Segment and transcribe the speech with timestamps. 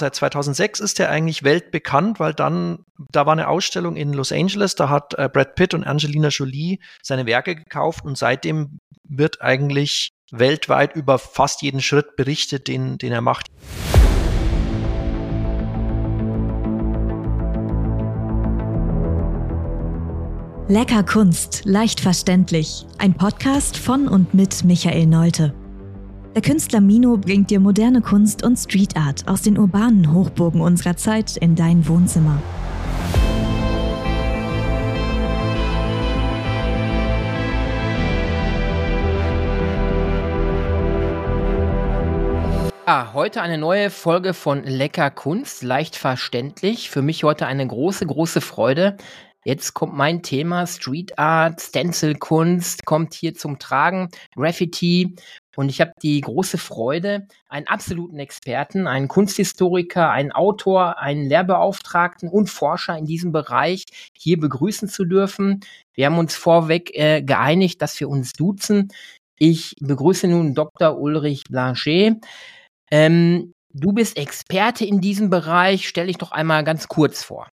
[0.00, 4.74] Seit 2006 ist er eigentlich weltbekannt, weil dann, da war eine Ausstellung in Los Angeles,
[4.74, 10.14] da hat äh, Brad Pitt und Angelina Jolie seine Werke gekauft und seitdem wird eigentlich
[10.30, 13.48] weltweit über fast jeden Schritt berichtet, den, den er macht.
[20.68, 22.86] Lecker Kunst, leicht verständlich.
[22.96, 25.59] Ein Podcast von und mit Michael Neute.
[26.32, 30.96] Der Künstler Mino bringt dir moderne Kunst und Street Art aus den urbanen Hochburgen unserer
[30.96, 32.40] Zeit in dein Wohnzimmer.
[42.86, 46.90] Ja, heute eine neue Folge von Lecker Kunst, leicht verständlich.
[46.90, 48.96] Für mich heute eine große, große Freude.
[49.42, 55.16] Jetzt kommt mein Thema Street Art, Stencil Kunst, kommt hier zum Tragen, Graffiti.
[55.60, 62.30] Und ich habe die große Freude, einen absoluten Experten, einen Kunsthistoriker, einen Autor, einen Lehrbeauftragten
[62.30, 63.84] und Forscher in diesem Bereich
[64.16, 65.60] hier begrüßen zu dürfen.
[65.92, 68.90] Wir haben uns vorweg äh, geeinigt, dass wir uns duzen.
[69.38, 70.98] Ich begrüße nun Dr.
[70.98, 72.24] Ulrich Blanchet.
[72.90, 75.86] Ähm, du bist Experte in diesem Bereich.
[75.86, 77.50] Stell dich doch einmal ganz kurz vor.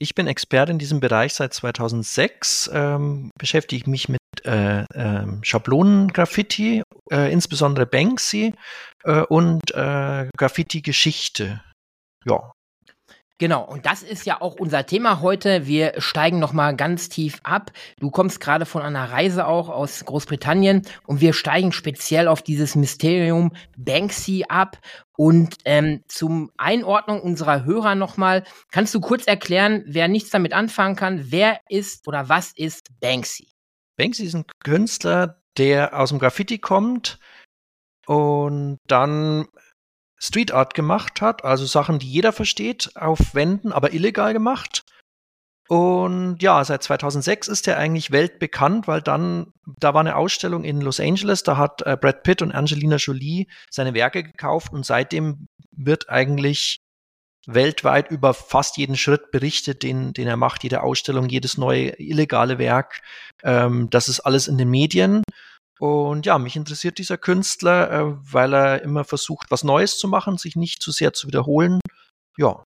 [0.00, 6.82] Ich bin Experte in diesem Bereich seit 2006, ähm, beschäftige mich mit äh, äh, Schablonen-Graffiti,
[7.10, 8.54] äh, insbesondere Banksy
[9.04, 11.62] äh, und äh, Graffiti-Geschichte.
[12.24, 12.52] Ja,
[13.40, 15.64] Genau, und das ist ja auch unser Thema heute.
[15.68, 17.70] Wir steigen nochmal ganz tief ab.
[18.00, 22.74] Du kommst gerade von einer Reise auch aus Großbritannien und wir steigen speziell auf dieses
[22.74, 24.78] Mysterium Banksy ab.
[25.16, 30.96] Und ähm, zum Einordnung unserer Hörer nochmal, kannst du kurz erklären, wer nichts damit anfangen
[30.96, 33.46] kann, wer ist oder was ist Banksy?
[33.98, 37.18] Banksy ist ein Künstler, der aus dem Graffiti kommt
[38.06, 39.48] und dann
[40.16, 44.84] Street Art gemacht hat, also Sachen, die jeder versteht, auf Wänden, aber illegal gemacht.
[45.68, 50.80] Und ja, seit 2006 ist er eigentlich weltbekannt, weil dann, da war eine Ausstellung in
[50.80, 55.46] Los Angeles, da hat äh, Brad Pitt und Angelina Jolie seine Werke gekauft und seitdem
[55.70, 56.80] wird eigentlich
[57.48, 62.58] weltweit über fast jeden Schritt berichtet, den, den er macht, jede Ausstellung, jedes neue illegale
[62.58, 63.00] Werk.
[63.42, 65.22] Ähm, das ist alles in den Medien.
[65.80, 70.36] Und ja, mich interessiert dieser Künstler, äh, weil er immer versucht, was Neues zu machen,
[70.36, 71.80] sich nicht zu sehr zu wiederholen.
[72.36, 72.64] Ja.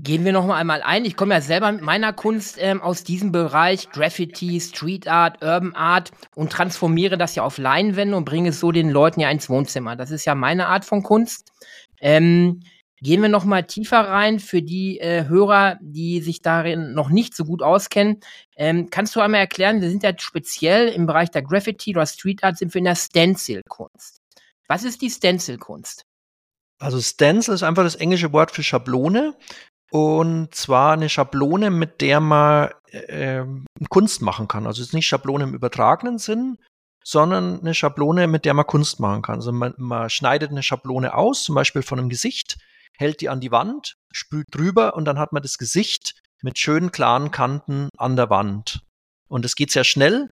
[0.00, 1.04] Gehen wir noch mal einmal ein.
[1.04, 5.74] Ich komme ja selber mit meiner Kunst ähm, aus diesem Bereich, Graffiti, Street Art, Urban
[5.74, 9.48] Art und transformiere das ja auf Leinwände und bringe es so den Leuten ja ins
[9.48, 9.96] Wohnzimmer.
[9.96, 11.52] Das ist ja meine Art von Kunst.
[12.00, 12.62] Ähm,
[13.00, 17.34] Gehen wir noch mal tiefer rein für die äh, Hörer, die sich darin noch nicht
[17.34, 18.20] so gut auskennen.
[18.56, 22.42] Ähm, kannst du einmal erklären, wir sind ja speziell im Bereich der Graffiti oder Street
[22.42, 24.20] Art sind wir in der Stencil-Kunst.
[24.66, 26.04] Was ist die Stencil-Kunst?
[26.80, 29.34] Also Stencil ist einfach das englische Wort für Schablone.
[29.90, 33.44] Und zwar eine Schablone, mit der man äh,
[33.88, 34.66] Kunst machen kann.
[34.66, 36.58] Also es ist nicht Schablone im übertragenen Sinn,
[37.02, 39.36] sondern eine Schablone, mit der man Kunst machen kann.
[39.36, 42.58] Also man, man schneidet eine Schablone aus, zum Beispiel von einem Gesicht,
[42.98, 46.92] hält die an die Wand, spült drüber und dann hat man das Gesicht mit schönen
[46.92, 48.80] klaren Kanten an der Wand.
[49.28, 50.30] Und es geht sehr schnell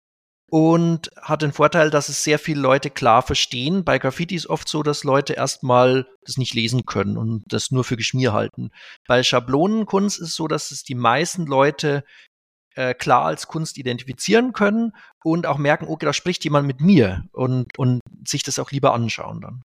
[0.49, 3.83] und hat den Vorteil, dass es sehr viele Leute klar verstehen.
[3.83, 7.83] Bei Graffiti ist oft so, dass Leute erstmal das nicht lesen können und das nur
[7.83, 8.69] für Geschmier halten.
[9.07, 12.03] Bei Schablonenkunst ist es so, dass es die meisten Leute
[12.75, 14.91] äh, klar als Kunst identifizieren können
[15.23, 18.93] und auch merken, okay, da spricht jemand mit mir und, und sich das auch lieber
[18.93, 19.61] anschauen dann.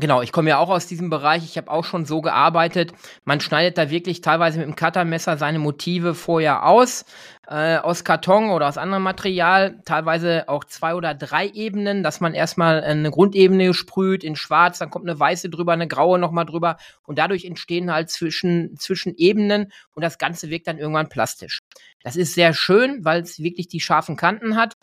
[0.00, 1.44] Genau, ich komme ja auch aus diesem Bereich.
[1.44, 2.92] Ich habe auch schon so gearbeitet.
[3.24, 7.04] Man schneidet da wirklich teilweise mit dem Cuttermesser seine Motive vorher aus,
[7.46, 9.80] äh, aus Karton oder aus anderem Material.
[9.84, 14.90] Teilweise auch zwei oder drei Ebenen, dass man erstmal eine Grundebene sprüht in Schwarz, dann
[14.90, 19.70] kommt eine weiße drüber, eine graue nochmal drüber und dadurch entstehen halt zwischen, zwischen Ebenen
[19.94, 21.60] und das Ganze wirkt dann irgendwann plastisch.
[22.02, 24.73] Das ist sehr schön, weil es wirklich die scharfen Kanten hat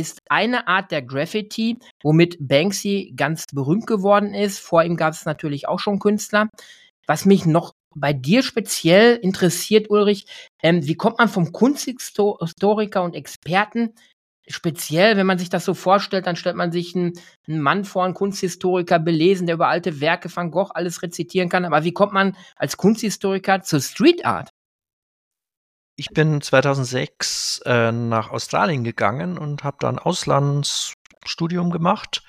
[0.00, 4.58] ist eine Art der Graffiti, womit Banksy ganz berühmt geworden ist.
[4.58, 6.48] Vor ihm gab es natürlich auch schon Künstler.
[7.06, 10.26] Was mich noch bei dir speziell interessiert, Ulrich,
[10.62, 13.94] ähm, wie kommt man vom Kunsthistoriker und Experten
[14.48, 17.12] speziell, wenn man sich das so vorstellt, dann stellt man sich einen,
[17.46, 21.64] einen, Mann vor, einen Kunsthistoriker belesen, der über alte Werke Van Gogh alles rezitieren kann.
[21.64, 24.50] Aber wie kommt man als Kunsthistoriker zur Street Art?
[26.00, 32.22] Ich bin 2006 äh, nach Australien gegangen und habe da ein Auslandsstudium gemacht.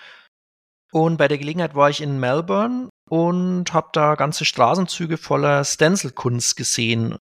[0.92, 6.58] Und bei der Gelegenheit war ich in Melbourne und habe da ganze Straßenzüge voller Stencil-Kunst
[6.58, 7.16] gesehen.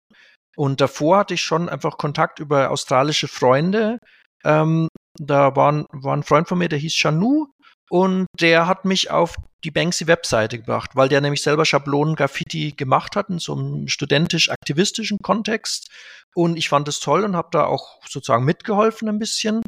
[0.56, 4.00] Und davor hatte ich schon einfach Kontakt über australische Freunde.
[4.44, 4.88] Ähm,
[5.20, 7.46] da war ein, war ein Freund von mir, der hieß Shanu
[7.90, 13.30] und der hat mich auf die Banksy-Webseite gebracht, weil der nämlich selber Schablonen-Graffiti gemacht hat
[13.30, 15.90] in so einem studentisch-aktivistischen Kontext.
[16.36, 19.62] Und ich fand es toll und habe da auch sozusagen mitgeholfen ein bisschen.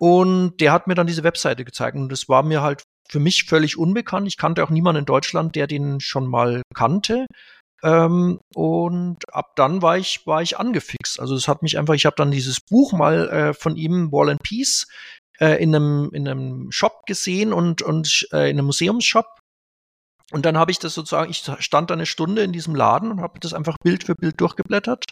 [0.00, 3.44] Und der hat mir dann diese Webseite gezeigt und das war mir halt für mich
[3.44, 4.28] völlig unbekannt.
[4.28, 7.26] Ich kannte auch niemanden in Deutschland, der den schon mal kannte.
[7.82, 11.20] Ähm, und ab dann war ich, war ich angefixt.
[11.20, 14.30] Also es hat mich einfach, ich habe dann dieses Buch mal äh, von ihm, Wall
[14.30, 14.86] and Peace,
[15.40, 19.26] äh, in, einem, in einem Shop gesehen und, und äh, in einem Museumsshop.
[20.30, 23.22] Und dann habe ich das sozusagen, ich stand da eine Stunde in diesem Laden und
[23.22, 25.04] habe das einfach Bild für Bild durchgeblättert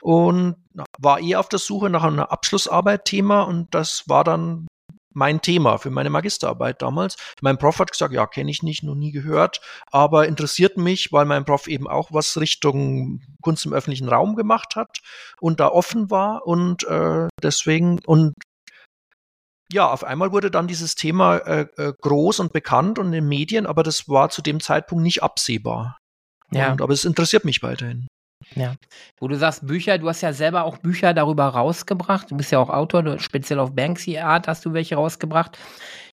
[0.00, 0.56] und
[0.98, 4.68] war eh auf der Suche nach einer Abschlussarbeit-Thema und das war dann
[5.12, 7.16] mein Thema für meine Magisterarbeit damals.
[7.42, 9.60] Mein Prof hat gesagt, ja, kenne ich nicht, noch nie gehört,
[9.90, 14.76] aber interessiert mich, weil mein Prof eben auch was Richtung Kunst im öffentlichen Raum gemacht
[14.76, 14.98] hat
[15.40, 18.34] und da offen war und äh, deswegen und
[19.72, 23.28] ja, auf einmal wurde dann dieses Thema äh, äh, groß und bekannt und in den
[23.28, 25.98] Medien, aber das war zu dem Zeitpunkt nicht absehbar.
[26.52, 26.72] Ja.
[26.72, 28.06] Und, aber es interessiert mich weiterhin.
[28.54, 28.74] Ja.
[29.18, 32.30] Wo du sagst Bücher, du hast ja selber auch Bücher darüber rausgebracht.
[32.30, 35.58] Du bist ja auch Autor, du, speziell auf Banksy Art hast du welche rausgebracht.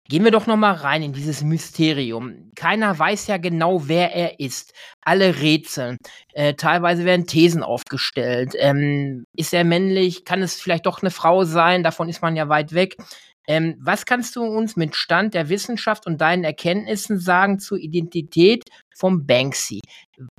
[0.10, 2.52] Gehen wir doch noch mal rein in dieses Mysterium.
[2.56, 4.74] Keiner weiß ja genau, wer er ist.
[5.02, 5.98] Alle rätseln.
[6.34, 8.54] Äh, teilweise werden Thesen aufgestellt.
[8.58, 10.24] Ähm, ist er männlich?
[10.24, 11.84] Kann es vielleicht doch eine Frau sein?
[11.84, 12.96] Davon ist man ja weit weg.
[13.50, 18.66] Ähm, was kannst du uns mit Stand der Wissenschaft und deinen Erkenntnissen sagen zur Identität
[18.94, 19.80] vom Banksy?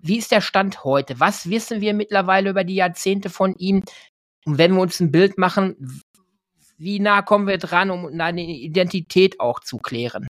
[0.03, 1.19] Wie ist der Stand heute?
[1.19, 3.83] Was wissen wir mittlerweile über die Jahrzehnte von ihm?
[4.45, 6.03] Und wenn wir uns ein Bild machen,
[6.77, 10.27] wie nah kommen wir dran, um eine Identität auch zu klären?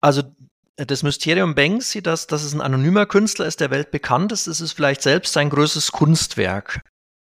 [0.00, 0.22] Also
[0.76, 4.72] das Mysterium Banksy, dass, dass es ein anonymer Künstler ist, der weltbekannt ist, ist es
[4.72, 6.80] vielleicht selbst sein größtes Kunstwerk.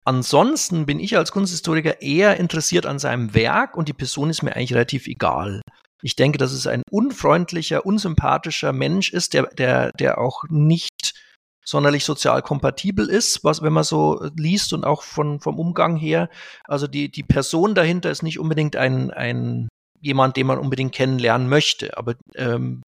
[0.08, 4.56] Ansonsten bin ich als Kunsthistoriker eher interessiert an seinem Werk und die Person ist mir
[4.56, 5.60] eigentlich relativ egal.
[6.02, 11.14] Ich denke, dass es ein unfreundlicher, unsympathischer Mensch ist, der, der, der auch nicht
[11.66, 16.30] sonderlich sozial kompatibel ist, was, wenn man so liest und auch von, vom Umgang her.
[16.64, 19.68] Also die, die Person dahinter ist nicht unbedingt ein, ein
[20.00, 21.98] jemand, den man unbedingt kennenlernen möchte.
[21.98, 22.82] Aber ähm,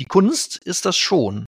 [0.00, 1.46] die Kunst ist das schon.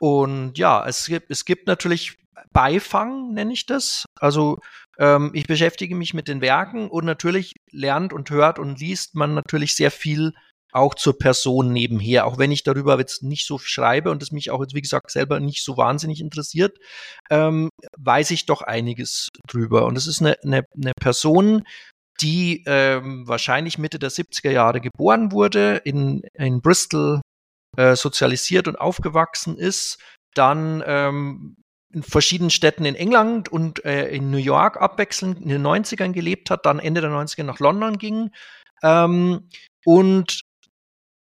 [0.00, 2.18] Und ja, es gibt, es gibt natürlich
[2.52, 4.06] Beifang, nenne ich das.
[4.18, 4.58] Also
[4.98, 9.34] ähm, ich beschäftige mich mit den Werken und natürlich lernt und hört und liest man
[9.34, 10.32] natürlich sehr viel
[10.72, 14.50] auch zur Person nebenher, auch wenn ich darüber jetzt nicht so schreibe und es mich
[14.50, 16.76] auch jetzt, wie gesagt, selber nicht so wahnsinnig interessiert,
[17.30, 19.86] ähm, weiß ich doch einiges drüber.
[19.86, 21.62] Und es ist eine, eine, eine Person,
[22.20, 27.20] die ähm, wahrscheinlich Mitte der 70er Jahre geboren wurde, in, in Bristol
[27.76, 29.98] äh, sozialisiert und aufgewachsen ist,
[30.34, 31.56] dann ähm,
[31.92, 36.50] in verschiedenen Städten in England und äh, in New York abwechselnd in den 90ern gelebt
[36.50, 38.30] hat, dann Ende der 90er nach London ging
[38.82, 39.48] ähm,
[39.84, 40.40] und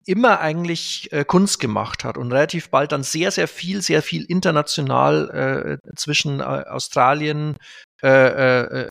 [0.06, 4.26] immer eigentlich äh, Kunst gemacht hat und relativ bald dann sehr, sehr viel, sehr viel
[4.26, 7.58] international äh, zwischen äh, Australien,
[8.02, 8.86] äh,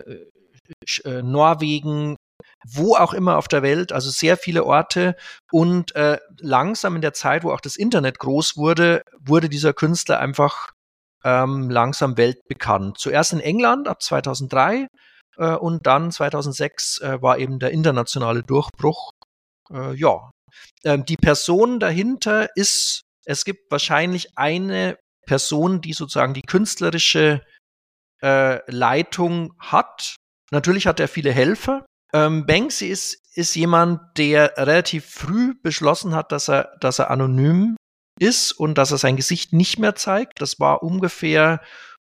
[1.22, 2.16] Norwegen,
[2.66, 5.16] wo auch immer auf der Welt, also sehr viele Orte.
[5.50, 10.20] Und äh, langsam in der Zeit, wo auch das Internet groß wurde, wurde dieser Künstler
[10.20, 10.70] einfach
[11.24, 12.98] ähm, langsam weltbekannt.
[12.98, 14.88] Zuerst in England ab 2003
[15.36, 19.12] äh, und dann 2006 äh, war eben der internationale Durchbruch.
[19.70, 20.30] Äh, ja,
[20.84, 27.42] ähm, die Person dahinter ist, es gibt wahrscheinlich eine Person, die sozusagen die künstlerische
[28.22, 30.16] äh, Leitung hat.
[30.50, 31.86] Natürlich hat er viele Helfer.
[32.14, 37.76] Ähm, Banksy ist, ist jemand, der relativ früh beschlossen hat, dass er, dass er anonym
[38.18, 40.40] ist und dass er sein Gesicht nicht mehr zeigt.
[40.40, 41.60] Das war ungefähr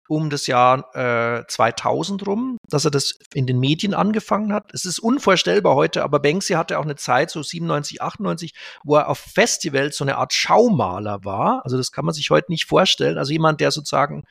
[0.09, 4.73] um das Jahr äh, 2000 rum, dass er das in den Medien angefangen hat.
[4.73, 9.09] Es ist unvorstellbar heute, aber Banksy hatte auch eine Zeit, so 97, 98, wo er
[9.09, 11.63] auf Festivals so eine Art Schaumaler war.
[11.65, 13.19] Also das kann man sich heute nicht vorstellen.
[13.19, 14.25] Also jemand, der sozusagen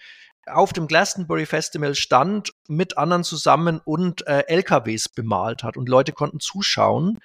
[0.48, 6.12] auf dem Glastonbury Festival stand, mit anderen zusammen und äh, LKWs bemalt hat und Leute
[6.12, 7.20] konnten zuschauen.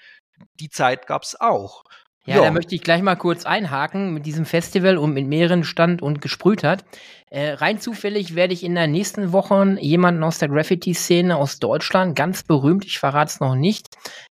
[0.59, 1.85] Die Zeit gab es auch.
[2.27, 5.65] Ja, ja, da möchte ich gleich mal kurz einhaken mit diesem Festival und mit mehreren
[5.65, 6.85] stand und gesprüht hat.
[7.31, 12.15] Äh, rein zufällig werde ich in der nächsten Woche jemanden aus der Graffiti-Szene aus Deutschland,
[12.15, 13.89] ganz berühmt, ich verrate es noch nicht,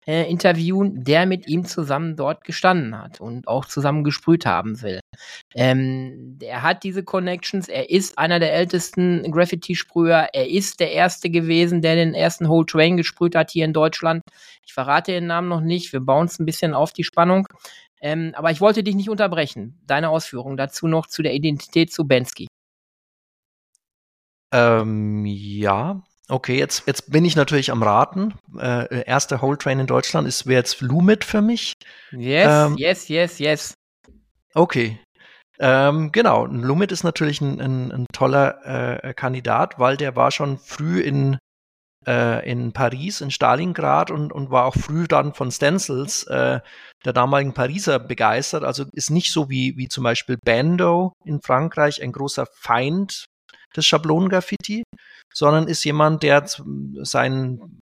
[0.04, 4.98] äh, interviewen, der mit ihm zusammen dort gestanden hat und auch zusammen gesprüht haben will.
[5.54, 11.30] Ähm, er hat diese Connections, er ist einer der ältesten Graffiti-Sprüher, er ist der Erste
[11.30, 14.22] gewesen, der den ersten Whole Train gesprüht hat hier in Deutschland.
[14.64, 17.46] Ich verrate den Namen noch nicht, wir bauen es ein bisschen auf die Spannung.
[18.00, 19.80] Ähm, aber ich wollte dich nicht unterbrechen.
[19.86, 22.46] Deine Ausführungen dazu noch zu der Identität zu Bensky.
[24.52, 28.34] Ähm, ja, okay, jetzt, jetzt bin ich natürlich am Raten.
[28.58, 31.72] Äh, erster Whole Train in Deutschland ist wäre jetzt Lumit für mich.
[32.12, 33.74] Yes, ähm, yes, yes, yes.
[34.54, 35.00] Okay.
[35.58, 40.58] Ähm, genau, Lumit ist natürlich ein, ein, ein toller äh, Kandidat, weil der war schon
[40.58, 41.38] früh in,
[42.06, 46.60] äh, in Paris, in Stalingrad und, und war auch früh dann von Stencils, äh,
[47.04, 48.64] der damaligen Pariser, begeistert.
[48.64, 53.24] Also ist nicht so wie, wie zum Beispiel Bando in Frankreich ein großer Feind
[53.74, 54.84] des Schablonengraffiti,
[55.32, 56.44] sondern ist jemand, der
[57.02, 57.80] seinen,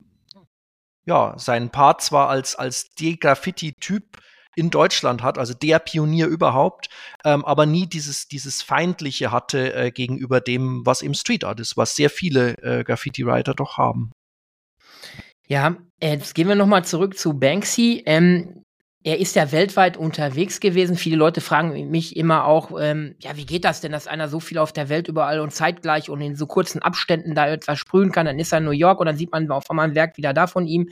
[1.07, 4.19] ja, seinen Part zwar als, als De-Graffiti-Typ
[4.59, 6.89] in Deutschland hat, also der Pionier überhaupt,
[7.25, 11.77] ähm, aber nie dieses, dieses Feindliche hatte äh, gegenüber dem, was im Street Art ist,
[11.77, 14.11] was sehr viele äh, Graffiti-Writer doch haben.
[15.47, 18.03] Ja, jetzt gehen wir nochmal zurück zu Banksy.
[18.05, 18.65] Ähm,
[19.05, 20.97] er ist ja weltweit unterwegs gewesen.
[20.97, 24.41] Viele Leute fragen mich immer auch, ähm, ja, wie geht das denn, dass einer so
[24.41, 28.11] viel auf der Welt überall und zeitgleich und in so kurzen Abständen da etwas sprühen
[28.11, 28.27] kann?
[28.27, 30.35] Dann ist er in New York und dann sieht man auf einmal ein Werk wieder
[30.35, 30.91] da von ihm.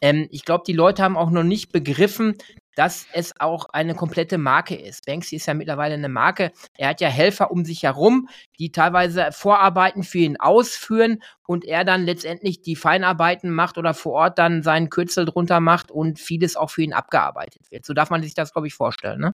[0.00, 2.36] Ähm, ich glaube, die Leute haben auch noch nicht begriffen,
[2.78, 5.04] dass es auch eine komplette Marke ist.
[5.04, 6.52] Banksy ist ja mittlerweile eine Marke.
[6.74, 8.28] Er hat ja Helfer um sich herum,
[8.60, 14.12] die teilweise Vorarbeiten für ihn ausführen und er dann letztendlich die Feinarbeiten macht oder vor
[14.12, 17.84] Ort dann seinen Kürzel drunter macht und vieles auch für ihn abgearbeitet wird.
[17.84, 19.32] So darf man sich das, glaube ich, vorstellen, ne?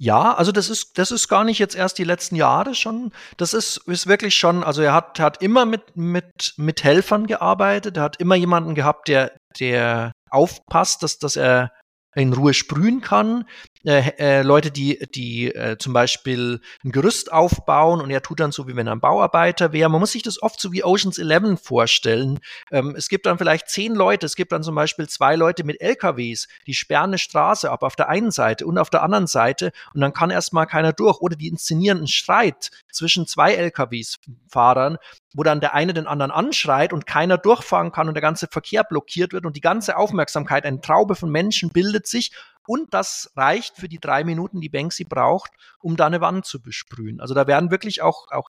[0.00, 3.10] Ja, also das ist, das ist gar nicht jetzt erst die letzten Jahre schon.
[3.36, 7.96] Das ist, ist wirklich schon, also er hat, hat immer mit, mit, mit Helfern gearbeitet.
[7.96, 11.72] Er hat immer jemanden gehabt, der, der aufpasst, dass, dass er
[12.18, 13.44] in Ruhe sprühen kann.
[13.84, 18.50] Äh, äh, Leute, die, die äh, zum Beispiel ein Gerüst aufbauen und er tut dann
[18.50, 19.88] so, wie wenn er ein Bauarbeiter wäre.
[19.88, 22.40] Man muss sich das oft so wie Oceans 11 vorstellen.
[22.72, 25.80] Ähm, es gibt dann vielleicht zehn Leute, es gibt dann zum Beispiel zwei Leute mit
[25.80, 29.70] LKWs, die sperren eine Straße ab auf der einen Seite und auf der anderen Seite
[29.94, 34.98] und dann kann erstmal keiner durch oder die inszenieren einen Streit zwischen zwei LKWs-Fahrern
[35.34, 38.82] wo dann der eine den anderen anschreit und keiner durchfahren kann und der ganze Verkehr
[38.82, 42.32] blockiert wird und die ganze Aufmerksamkeit, eine Traube von Menschen bildet sich
[42.68, 46.60] und das reicht für die drei Minuten, die Banksy braucht, um da eine Wand zu
[46.60, 47.18] besprühen.
[47.18, 48.50] Also da werden wirklich auch, auch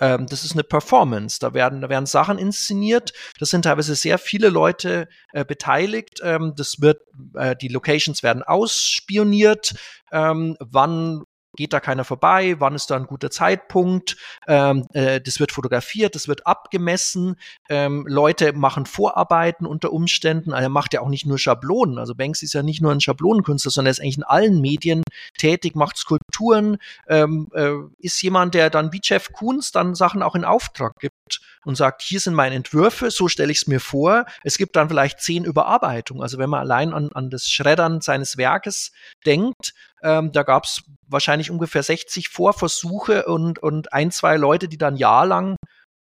[0.00, 1.38] ähm, das ist eine Performance.
[1.38, 3.12] Da werden, da werden Sachen inszeniert.
[3.38, 6.18] Das sind teilweise sehr viele Leute äh, beteiligt.
[6.24, 7.02] Ähm, das wird,
[7.34, 9.74] äh, die Locations werden ausspioniert.
[10.10, 11.22] Ähm, wann
[11.54, 14.16] geht da keiner vorbei, wann ist da ein guter Zeitpunkt,
[14.46, 17.36] ähm, äh, das wird fotografiert, das wird abgemessen,
[17.68, 22.14] ähm, Leute machen Vorarbeiten unter Umständen, also er macht ja auch nicht nur Schablonen, also
[22.14, 25.02] Banks ist ja nicht nur ein Schablonenkünstler, sondern er ist eigentlich in allen Medien
[25.36, 26.78] tätig, macht Skulpturen,
[27.08, 31.40] ähm, äh, ist jemand, der dann wie Jeff Koons dann Sachen auch in Auftrag gibt
[31.64, 34.24] und sagt, hier sind meine Entwürfe, so stelle ich es mir vor.
[34.42, 36.22] Es gibt dann vielleicht zehn Überarbeitungen.
[36.22, 38.92] Also wenn man allein an, an das Schreddern seines Werkes
[39.24, 44.78] denkt, ähm, da gab es wahrscheinlich ungefähr 60 Vorversuche und, und ein, zwei Leute, die
[44.78, 45.56] dann jahrelang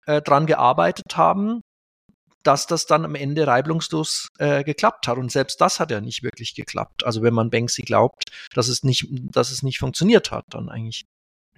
[0.05, 1.61] äh, dran gearbeitet haben,
[2.43, 5.17] dass das dann am Ende reibungslos äh, geklappt hat.
[5.17, 7.05] Und selbst das hat ja nicht wirklich geklappt.
[7.05, 11.05] Also wenn man Banksy glaubt, dass es nicht, dass es nicht funktioniert hat, dann eigentlich.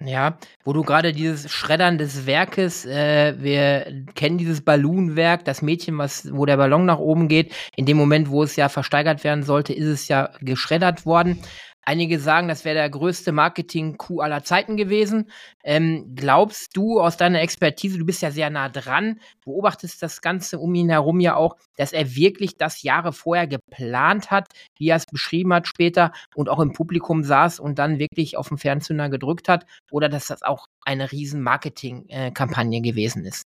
[0.00, 5.96] Ja, wo du gerade dieses Schreddern des Werkes, äh, wir kennen dieses Ballonwerk, das Mädchen,
[5.98, 7.54] was, wo der Ballon nach oben geht.
[7.76, 11.38] In dem Moment, wo es ja versteigert werden sollte, ist es ja geschreddert worden.
[11.86, 15.30] Einige sagen, das wäre der größte Marketing-Coup aller Zeiten gewesen.
[15.62, 20.58] Ähm, glaubst du aus deiner Expertise, du bist ja sehr nah dran, beobachtest das Ganze
[20.58, 24.96] um ihn herum ja auch, dass er wirklich das Jahre vorher geplant hat, wie er
[24.96, 29.08] es beschrieben hat später und auch im Publikum saß und dann wirklich auf den Fernzünder
[29.08, 29.66] gedrückt hat?
[29.90, 33.53] Oder dass das auch eine riesen Marketing-Kampagne gewesen ist?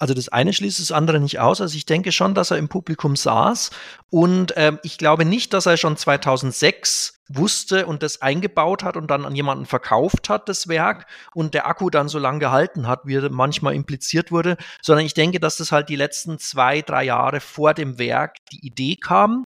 [0.00, 1.60] Also das eine schließt das andere nicht aus.
[1.60, 3.70] Also ich denke schon, dass er im Publikum saß.
[4.08, 9.10] Und ähm, ich glaube nicht, dass er schon 2006 wusste und das eingebaut hat und
[9.10, 13.02] dann an jemanden verkauft hat, das Werk, und der Akku dann so lange gehalten hat,
[13.04, 17.40] wie manchmal impliziert wurde, sondern ich denke, dass das halt die letzten zwei, drei Jahre
[17.40, 19.44] vor dem Werk die Idee kam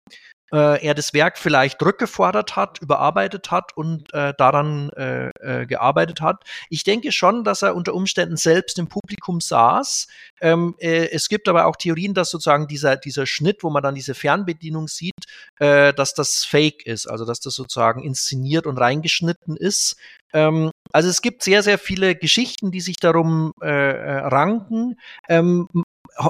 [0.54, 6.20] äh, er das Werk vielleicht rückgefordert hat, überarbeitet hat und äh, daran äh, äh, gearbeitet
[6.20, 6.44] hat.
[6.70, 10.06] Ich denke schon, dass er unter Umständen selbst im Publikum saß.
[10.40, 13.96] Ähm, äh, es gibt aber auch Theorien, dass sozusagen dieser, dieser Schnitt, wo man dann
[13.96, 15.24] diese Fernbedienung sieht,
[15.58, 19.96] äh, dass das fake ist, also dass das sozusagen inszeniert und reingeschnitten ist.
[20.32, 24.96] Ähm, also es gibt sehr, sehr viele Geschichten, die sich darum ranken.
[25.28, 25.66] Ähm,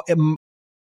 [0.07, 0.37] ähm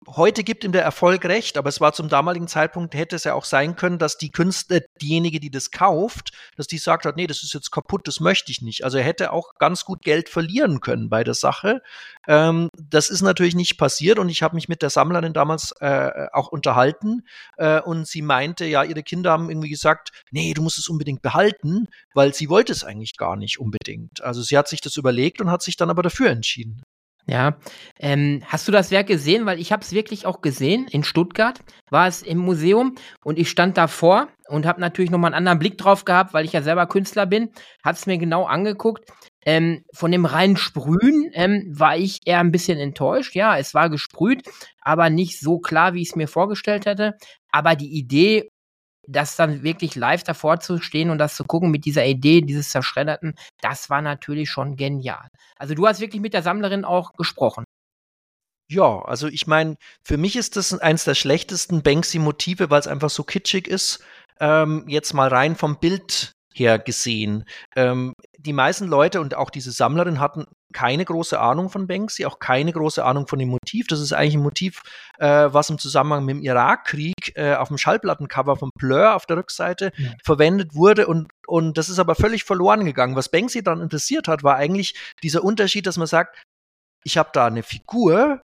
[0.08, 3.34] heute gibt ihm der Erfolg recht, aber es war zum damaligen Zeitpunkt, hätte es ja
[3.34, 7.27] auch sein können, dass die Künstler, diejenige, die das kauft, dass die sagt hat, nee,
[7.27, 8.84] das ist jetzt kaputt, das möchte ich nicht.
[8.84, 11.81] Also er hätte auch ganz gut Geld verlieren können bei der Sache.
[12.27, 16.27] Ähm, das ist natürlich nicht passiert und ich habe mich mit der Sammlerin damals äh,
[16.34, 17.24] auch unterhalten
[17.58, 21.22] äh, und sie meinte, ja, ihre Kinder haben irgendwie gesagt, nee, du musst es unbedingt
[21.22, 24.22] behalten, weil sie wollte es eigentlich gar nicht unbedingt.
[24.22, 26.81] Also sie hat sich das überlegt und hat sich dann aber dafür entschieden.
[27.28, 27.58] Ja,
[28.00, 29.46] ähm, hast du das Werk gesehen?
[29.46, 30.88] Weil ich habe es wirklich auch gesehen.
[30.90, 31.60] In Stuttgart
[31.90, 35.78] war es im Museum und ich stand davor und habe natürlich nochmal einen anderen Blick
[35.78, 37.51] drauf gehabt, weil ich ja selber Künstler bin.
[37.84, 39.06] Hat es mir genau angeguckt.
[39.46, 43.36] Ähm, von dem reinen Sprühen ähm, war ich eher ein bisschen enttäuscht.
[43.36, 44.44] Ja, es war gesprüht,
[44.82, 47.16] aber nicht so klar, wie ich es mir vorgestellt hätte.
[47.51, 48.50] Aber die Idee,
[49.08, 52.70] das dann wirklich live davor zu stehen und das zu gucken mit dieser Idee, dieses
[52.70, 55.27] Zerschredderten, das war natürlich schon genial.
[55.58, 57.63] Also du hast wirklich mit der Sammlerin auch gesprochen.
[58.70, 63.10] Ja, also ich meine, für mich ist das eins der schlechtesten Banksy-Motive, weil es einfach
[63.10, 64.01] so kitschig ist.
[64.39, 67.46] Ähm, jetzt mal rein vom Bild her gesehen.
[67.75, 72.39] Ähm, die meisten Leute und auch diese Sammlerin hatten keine große Ahnung von Banksy, auch
[72.39, 73.88] keine große Ahnung von dem Motiv.
[73.88, 74.81] Das ist eigentlich ein Motiv,
[75.20, 79.38] äh, was im Zusammenhang mit dem Irakkrieg äh, auf dem Schallplattencover von Blur auf der
[79.38, 80.12] Rückseite ja.
[80.24, 83.17] verwendet wurde und und das ist aber völlig verloren gegangen.
[83.17, 86.41] Was Banksy dann interessiert hat, war eigentlich dieser Unterschied, dass man sagt,
[87.03, 88.41] ich habe da eine Figur,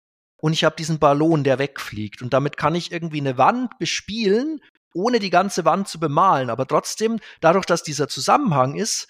[0.42, 2.22] und ich habe diesen Ballon, der wegfliegt.
[2.22, 4.60] Und damit kann ich irgendwie eine Wand bespielen,
[4.94, 6.50] ohne die ganze Wand zu bemalen.
[6.50, 9.08] Aber trotzdem, dadurch, dass dieser Zusammenhang ist,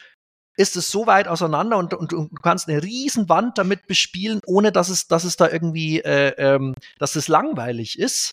[0.57, 4.41] ist es so weit auseinander und, und, und, du kannst eine riesen Wand damit bespielen,
[4.45, 8.31] ohne dass es, dass es da irgendwie, äh, ähm, dass es langweilig ist.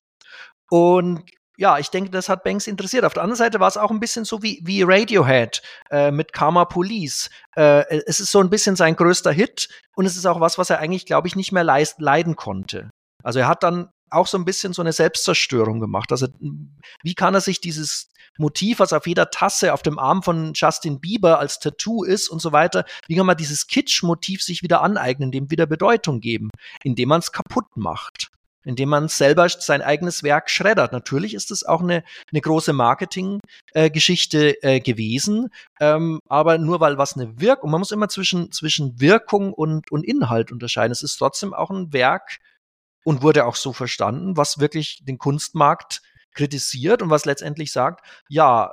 [0.69, 1.25] Und
[1.57, 3.05] ja, ich denke, das hat Banks interessiert.
[3.05, 6.33] Auf der anderen Seite war es auch ein bisschen so wie, wie Radiohead äh, mit
[6.33, 7.31] Karma Police.
[7.57, 10.71] Äh, es ist so ein bisschen sein größter Hit und es ist auch was, was
[10.71, 12.91] er eigentlich, glaube ich, nicht mehr leiden konnte.
[13.25, 16.13] Also er hat dann auch so ein bisschen so eine Selbstzerstörung gemacht.
[16.13, 16.29] Also
[17.03, 21.01] wie kann er sich dieses Motiv, was auf jeder Tasse auf dem Arm von Justin
[21.01, 25.33] Bieber als Tattoo ist und so weiter, wie kann man dieses Kitsch-Motiv sich wieder aneignen,
[25.33, 26.51] dem wieder Bedeutung geben,
[26.85, 28.31] indem man es kaputt macht
[28.65, 30.93] indem man selber sein eigenes Werk schreddert.
[30.93, 35.49] Natürlich ist es auch eine, eine große Marketinggeschichte äh, äh, gewesen,
[35.81, 40.05] ähm, aber nur weil was eine Wirkung, man muss immer zwischen, zwischen Wirkung und, und
[40.05, 40.93] Inhalt unterscheiden.
[40.93, 42.41] Es ist trotzdem auch ein Werk
[43.05, 46.03] und wurde auch so verstanden, was wirklich den Kunstmarkt
[46.35, 48.73] kritisiert und was letztendlich sagt, ja,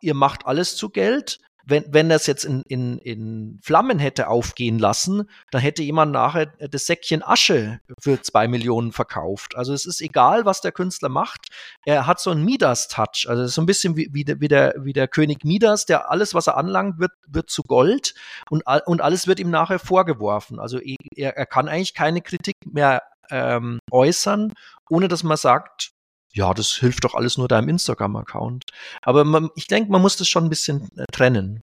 [0.00, 4.78] ihr macht alles zu Geld, wenn, wenn das jetzt in, in, in Flammen hätte aufgehen
[4.78, 9.56] lassen, dann hätte jemand nachher das Säckchen Asche für zwei Millionen verkauft.
[9.56, 11.48] Also es ist egal, was der Künstler macht.
[11.86, 13.26] Er hat so einen Midas-Touch.
[13.28, 16.34] Also so ein bisschen wie, wie, der, wie, der, wie der König Midas, der alles,
[16.34, 18.14] was er anlangt, wird, wird zu Gold
[18.50, 20.60] und, und alles wird ihm nachher vorgeworfen.
[20.60, 24.52] Also er, er kann eigentlich keine Kritik mehr ähm, äußern,
[24.90, 25.90] ohne dass man sagt,
[26.32, 28.64] ja, das hilft doch alles nur deinem Instagram-Account.
[29.02, 31.60] Aber man, ich denke, man muss das schon ein bisschen äh, trennen.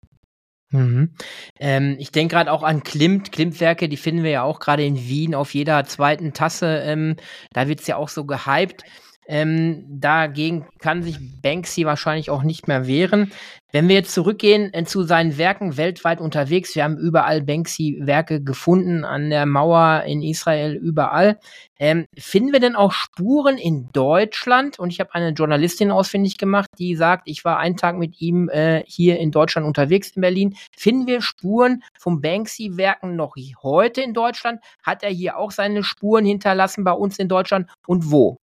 [0.70, 1.14] Mhm.
[1.60, 4.96] Ähm, ich denke gerade auch an Klimt, Klimtwerke, die finden wir ja auch gerade in
[4.96, 6.80] Wien auf jeder zweiten Tasse.
[6.84, 7.16] Ähm,
[7.52, 8.82] da es ja auch so gehypt.
[9.26, 13.32] Ähm, dagegen kann sich Banksy wahrscheinlich auch nicht mehr wehren.
[13.74, 19.04] Wenn wir jetzt zurückgehen äh, zu seinen Werken weltweit unterwegs, wir haben überall Banksy-Werke gefunden,
[19.04, 21.38] an der Mauer in Israel, überall.
[21.78, 24.78] Ähm, finden wir denn auch Spuren in Deutschland?
[24.78, 28.50] Und ich habe eine Journalistin ausfindig gemacht, die sagt, ich war einen Tag mit ihm
[28.50, 30.54] äh, hier in Deutschland unterwegs in Berlin.
[30.76, 34.60] Finden wir Spuren von Banksy-Werken noch heute in Deutschland?
[34.82, 37.70] Hat er hier auch seine Spuren hinterlassen bei uns in Deutschland?
[37.86, 38.41] Und wo?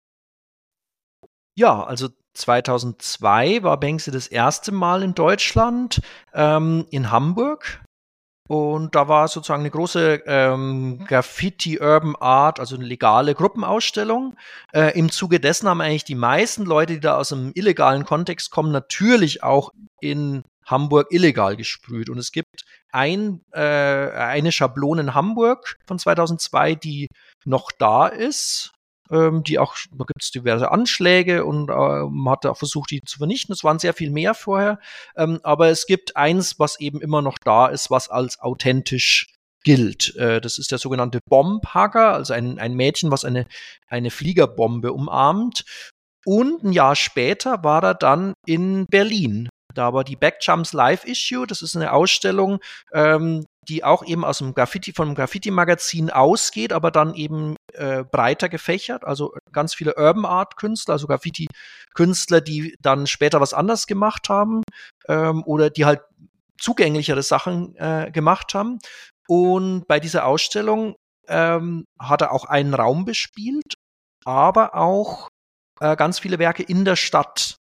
[1.62, 6.02] Ja, also 2002 war Banksy das erste Mal in Deutschland,
[6.34, 7.84] ähm, in Hamburg.
[8.50, 14.36] Und da war sozusagen eine große ähm, Graffiti Urban Art, also eine legale Gruppenausstellung.
[14.74, 18.50] Äh, Im Zuge dessen haben eigentlich die meisten Leute, die da aus einem illegalen Kontext
[18.50, 19.69] kommen, natürlich auch
[20.00, 22.10] in Hamburg illegal gesprüht.
[22.10, 27.08] Und es gibt ein, äh, eine Schablone in Hamburg von 2002, die
[27.45, 28.74] noch da ist
[29.12, 33.02] ähm, die auch, da gibt es diverse Anschläge und äh, man hat auch versucht, die
[33.02, 33.54] zu vernichten.
[33.54, 34.80] Es waren sehr viel mehr vorher,
[35.15, 39.28] ähm, aber es gibt eins, was eben immer noch da ist, was als authentisch
[39.63, 40.15] gilt.
[40.15, 43.45] Äh, das ist der sogenannte Bombhugger, also ein, ein Mädchen, was eine,
[43.88, 45.65] eine Fliegerbombe umarmt.
[46.26, 49.50] Und ein Jahr später war er dann in Berlin.
[49.74, 52.60] Da war die Backjumps Live Issue, das ist eine Ausstellung,
[52.93, 58.49] ähm, die auch eben aus dem Graffiti, vom Graffiti-Magazin ausgeht, aber dann eben äh, breiter
[58.49, 64.27] gefächert, also ganz viele Urban Art Künstler, also Graffiti-Künstler, die dann später was anders gemacht
[64.27, 64.62] haben
[65.07, 66.01] ähm, oder die halt
[66.60, 68.79] zugänglichere Sachen äh, gemacht haben.
[69.29, 70.95] Und bei dieser Ausstellung
[71.29, 73.75] ähm, hat er auch einen Raum bespielt,
[74.25, 75.29] aber auch
[75.79, 77.55] äh, ganz viele Werke in der Stadt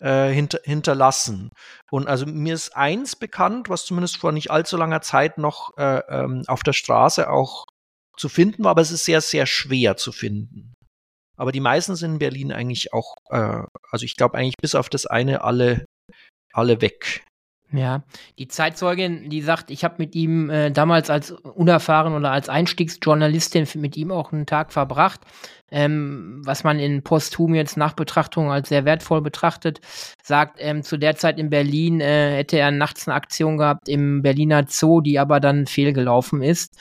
[0.00, 1.50] äh, hinter, hinterlassen.
[1.90, 6.00] Und also mir ist eins bekannt, was zumindest vor nicht allzu langer Zeit noch äh,
[6.08, 7.64] ähm, auf der Straße auch
[8.16, 10.74] zu finden war, aber es ist sehr, sehr schwer zu finden.
[11.36, 14.88] Aber die meisten sind in Berlin eigentlich auch, äh, also ich glaube eigentlich bis auf
[14.88, 15.84] das eine alle,
[16.52, 17.24] alle weg.
[17.76, 18.04] Ja,
[18.38, 23.66] die Zeitzeugin, die sagt, ich habe mit ihm äh, damals als unerfahren oder als Einstiegsjournalistin
[23.74, 25.22] mit ihm auch einen Tag verbracht,
[25.72, 29.80] ähm, was man in Posthum jetzt nach Betrachtung als sehr wertvoll betrachtet,
[30.22, 34.22] sagt, ähm, zu der Zeit in Berlin äh, hätte er nachts eine Aktion gehabt im
[34.22, 36.78] Berliner Zoo, die aber dann fehlgelaufen ist.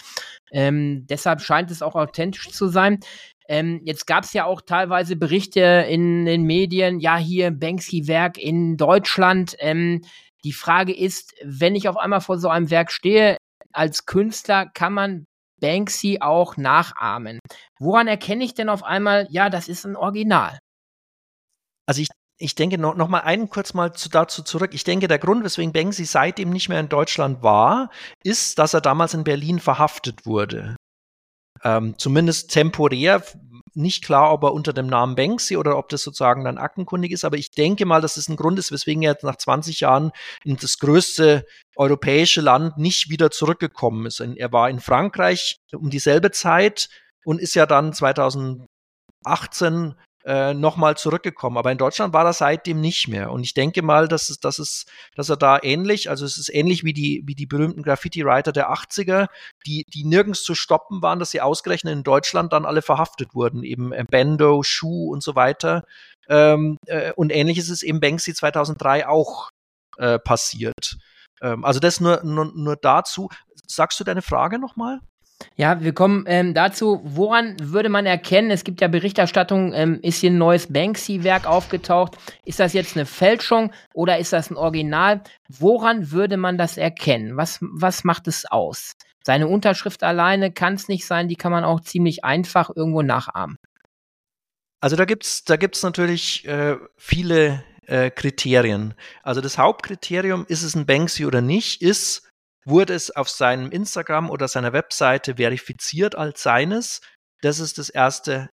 [0.51, 2.99] Ähm, deshalb scheint es auch authentisch zu sein.
[3.47, 8.77] Ähm, jetzt gab es ja auch teilweise Berichte in den Medien, ja, hier Banksy-Werk in
[8.77, 9.55] Deutschland.
[9.57, 10.01] Ähm,
[10.43, 13.37] die Frage ist, wenn ich auf einmal vor so einem Werk stehe,
[13.71, 15.25] als Künstler kann man
[15.61, 17.39] Banksy auch nachahmen.
[17.79, 20.59] Woran erkenne ich denn auf einmal, ja, das ist ein Original?
[21.87, 24.73] Also ich, ich denke noch, noch mal einen kurz mal zu, dazu zurück.
[24.73, 27.89] Ich denke, der Grund, weswegen Banksy seitdem nicht mehr in Deutschland war,
[28.23, 30.75] ist, dass er damals in Berlin verhaftet wurde.
[31.63, 33.23] Ähm, zumindest temporär
[33.75, 37.25] nicht klar, ob er unter dem Namen Banksy oder ob das sozusagen dann aktenkundig ist,
[37.25, 40.11] aber ich denke mal, dass es ein Grund ist, weswegen er nach 20 Jahren
[40.43, 44.19] in das größte europäische Land nicht wieder zurückgekommen ist.
[44.19, 46.89] Er war in Frankreich um dieselbe Zeit
[47.25, 51.57] und ist ja dann 2018 äh, nochmal zurückgekommen.
[51.57, 53.31] Aber in Deutschland war er seitdem nicht mehr.
[53.31, 56.53] Und ich denke mal, dass, es, dass, es, dass er da ähnlich, also es ist
[56.53, 59.27] ähnlich wie die, wie die berühmten Graffiti-Writer der 80er,
[59.65, 63.63] die, die nirgends zu stoppen waren, dass sie ausgerechnet in Deutschland dann alle verhaftet wurden.
[63.63, 65.83] Eben äh, Bendo, Schuh und so weiter.
[66.29, 69.49] Ähm, äh, und ähnlich ist es eben Banksy 2003 auch
[69.97, 70.97] äh, passiert.
[71.41, 73.29] Ähm, also das nur, nur, nur dazu.
[73.67, 74.99] Sagst du deine Frage nochmal?
[75.55, 80.19] Ja, wir kommen ähm, dazu, woran würde man erkennen, es gibt ja Berichterstattung, ähm, ist
[80.19, 85.21] hier ein neues Banksy-Werk aufgetaucht, ist das jetzt eine Fälschung oder ist das ein Original?
[85.49, 87.37] Woran würde man das erkennen?
[87.37, 88.93] Was, was macht es aus?
[89.25, 93.57] Seine Unterschrift alleine kann es nicht sein, die kann man auch ziemlich einfach irgendwo nachahmen.
[94.81, 98.95] Also da gibt's da gibt's natürlich äh, viele äh, Kriterien.
[99.23, 102.29] Also das Hauptkriterium, ist es ein Banksy oder nicht, ist,
[102.65, 107.01] wurde es auf seinem Instagram oder seiner Webseite verifiziert als seines.
[107.41, 108.49] Das ist das erste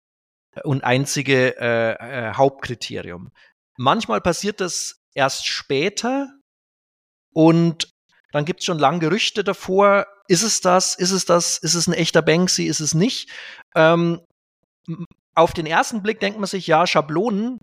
[0.64, 3.32] und einzige äh, äh, Hauptkriterium.
[3.78, 6.30] Manchmal passiert das erst später
[7.34, 7.90] und
[8.32, 11.88] dann gibt es schon lange Gerüchte davor, ist es das, ist es das, ist es
[11.88, 13.30] ein echter Banksy, ist es nicht.
[13.76, 14.22] Ähm,
[15.36, 17.60] auf den ersten Blick denkt man sich, ja, Schablonen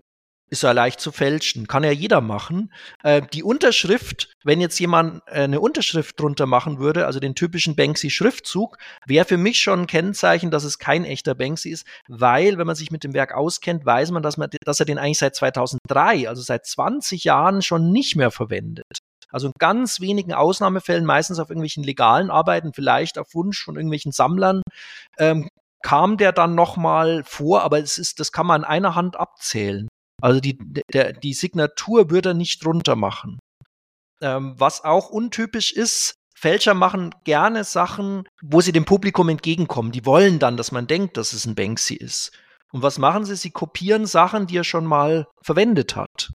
[0.49, 2.71] ist ja leicht zu fälschen, kann ja jeder machen.
[3.03, 7.75] Äh, die Unterschrift, wenn jetzt jemand äh, eine Unterschrift drunter machen würde, also den typischen
[7.75, 12.67] Banksy-Schriftzug, wäre für mich schon ein Kennzeichen, dass es kein echter Banksy ist, weil, wenn
[12.67, 15.35] man sich mit dem Werk auskennt, weiß man, dass, man, dass er den eigentlich seit
[15.35, 18.99] 2003, also seit 20 Jahren schon nicht mehr verwendet.
[19.31, 24.11] Also in ganz wenigen Ausnahmefällen, meistens auf irgendwelchen legalen Arbeiten, vielleicht auf Wunsch von irgendwelchen
[24.11, 24.61] Sammlern,
[25.17, 25.49] ähm,
[25.81, 29.87] kam der dann nochmal vor, aber es ist, das kann man an einer Hand abzählen.
[30.25, 30.57] Also die,
[30.91, 33.37] der, die Signatur würde er nicht drunter machen.
[34.21, 39.91] Ähm, was auch untypisch ist, Fälscher machen gerne Sachen, wo sie dem Publikum entgegenkommen.
[39.91, 42.31] Die wollen dann, dass man denkt, dass es ein Banksy ist.
[42.71, 43.35] Und was machen sie?
[43.35, 46.31] Sie kopieren Sachen, die er schon mal verwendet hat.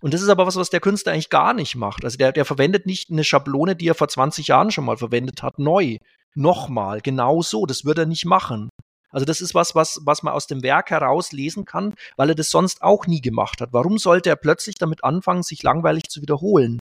[0.00, 2.04] Und das ist aber was, was der Künstler eigentlich gar nicht macht.
[2.04, 5.44] Also der, der verwendet nicht eine Schablone, die er vor 20 Jahren schon mal verwendet
[5.44, 5.98] hat, neu.
[6.34, 7.66] Nochmal, genau so.
[7.66, 8.68] Das würde er nicht machen.
[9.12, 12.34] Also das ist was, was, was man aus dem Werk heraus lesen kann, weil er
[12.34, 13.72] das sonst auch nie gemacht hat.
[13.72, 16.78] Warum sollte er plötzlich damit anfangen, sich langweilig zu wiederholen?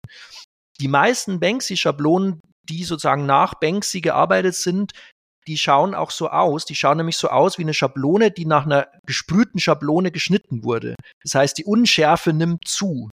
[0.80, 4.94] Die meisten Banksy-Schablonen, die sozusagen nach Banksy gearbeitet sind,
[5.48, 6.66] die schauen auch so aus.
[6.66, 10.96] Die schauen nämlich so aus wie eine Schablone, die nach einer gesprühten Schablone geschnitten wurde.
[11.24, 13.10] Das heißt, die Unschärfe nimmt zu.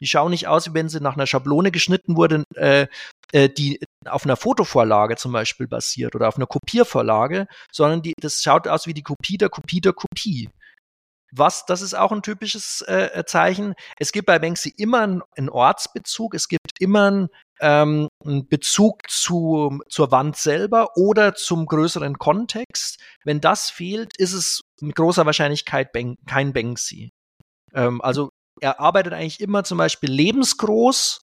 [0.00, 2.86] Die schauen nicht aus, wie wenn sie nach einer Schablone geschnitten wurde, äh,
[3.32, 8.42] äh, die auf einer Fotovorlage zum Beispiel basiert oder auf einer Kopiervorlage, sondern die, das
[8.42, 10.50] schaut aus wie die Kopie der Kopie der Kopie.
[11.30, 13.74] Was, das ist auch ein typisches äh, Zeichen.
[13.98, 17.28] Es gibt bei Banksy immer einen, Ortsbezug, es gibt immer einen,
[17.60, 23.02] ähm, einen Bezug zu, zur Wand selber oder zum größeren Kontext.
[23.24, 27.10] Wenn das fehlt, ist es mit großer Wahrscheinlichkeit Bank, kein Banksy.
[27.74, 28.30] Ähm, also
[28.60, 31.20] er arbeitet eigentlich immer zum Beispiel lebensgroß.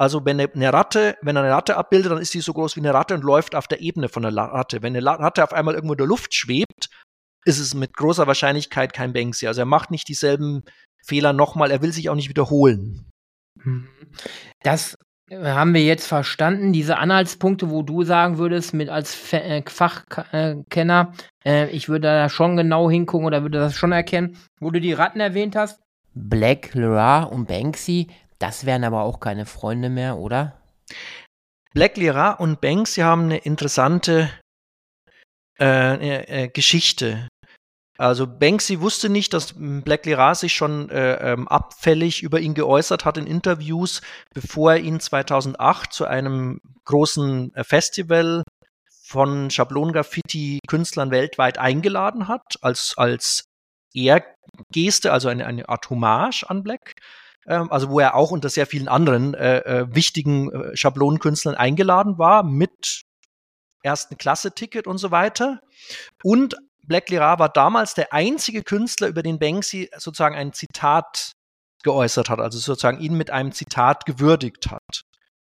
[0.00, 2.80] Also wenn eine Ratte, wenn er eine Ratte abbildet, dann ist sie so groß wie
[2.80, 4.80] eine Ratte und läuft auf der Ebene von der Ratte.
[4.80, 6.88] Wenn eine Ratte auf einmal irgendwo in der Luft schwebt,
[7.44, 9.46] ist es mit großer Wahrscheinlichkeit kein Banksy.
[9.46, 10.64] Also er macht nicht dieselben
[11.04, 13.10] Fehler nochmal, er will sich auch nicht wiederholen.
[13.62, 13.88] Mhm.
[14.62, 14.96] Das
[15.30, 21.12] haben wir jetzt verstanden, diese Anhaltspunkte, wo du sagen würdest, mit als äh, Fachkenner,
[21.44, 24.94] äh, ich würde da schon genau hingucken oder würde das schon erkennen, wo du die
[24.94, 25.78] Ratten erwähnt hast,
[26.14, 28.08] Black, Lyra und Banksy,
[28.40, 30.60] das wären aber auch keine Freunde mehr, oder?
[31.72, 34.30] Black, Lyra und Banksy haben eine interessante
[35.60, 37.28] äh, äh, Geschichte.
[37.98, 43.04] Also Banksy wusste nicht, dass Black Lira sich schon äh, ähm, abfällig über ihn geäußert
[43.04, 44.00] hat in Interviews,
[44.32, 48.42] bevor er ihn 2008 zu einem großen äh, Festival
[49.04, 53.44] von Schablon-Graffiti-Künstlern weltweit eingeladen hat, als, als
[53.92, 56.94] Ehrgeste, also eine, eine Art Hommage an Black.
[57.50, 62.16] Ähm, also wo er auch unter sehr vielen anderen äh, äh, wichtigen äh, Schablonenkünstlern eingeladen
[62.16, 63.02] war, mit
[63.82, 65.60] ersten Klasse-Ticket und so weiter.
[66.22, 71.32] Und Black Lira war damals der einzige Künstler, über den Banksy sozusagen ein Zitat
[71.82, 75.02] geäußert hat, also sozusagen ihn mit einem Zitat gewürdigt hat.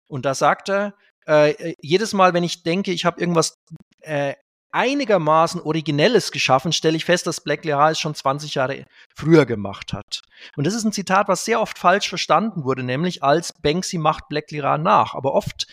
[0.07, 3.57] Und da sagt er, äh, jedes Mal, wenn ich denke, ich habe irgendwas
[4.01, 4.35] äh,
[4.73, 9.93] einigermaßen Originelles geschaffen, stelle ich fest, dass Black Lira es schon 20 Jahre früher gemacht
[9.93, 10.23] hat.
[10.57, 14.29] Und das ist ein Zitat, was sehr oft falsch verstanden wurde, nämlich als Banksy macht
[14.29, 15.15] Black Lira nach.
[15.15, 15.67] Aber oft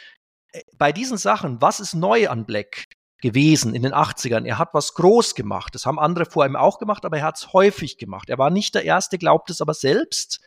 [0.51, 2.85] äh, bei diesen Sachen, was ist neu an Black?
[3.21, 4.45] gewesen in den 80ern.
[4.45, 5.73] Er hat was groß gemacht.
[5.73, 8.29] Das haben andere vor ihm auch gemacht, aber er hat es häufig gemacht.
[8.29, 10.41] Er war nicht der Erste, glaubt es aber selbst.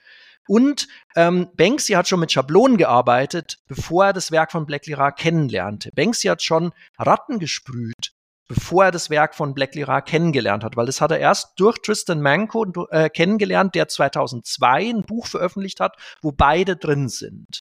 [0.47, 5.11] Und ähm, Banksy hat schon mit Schablonen gearbeitet, bevor er das Werk von Black Lira
[5.11, 5.91] kennenlernte.
[5.95, 8.13] Banksy hat schon Ratten gesprüht,
[8.49, 11.79] bevor er das Werk von Black Lira kennengelernt hat, weil das hat er erst durch
[11.79, 17.61] Tristan Manco äh, kennengelernt, der 2002 ein Buch veröffentlicht hat, wo beide drin sind.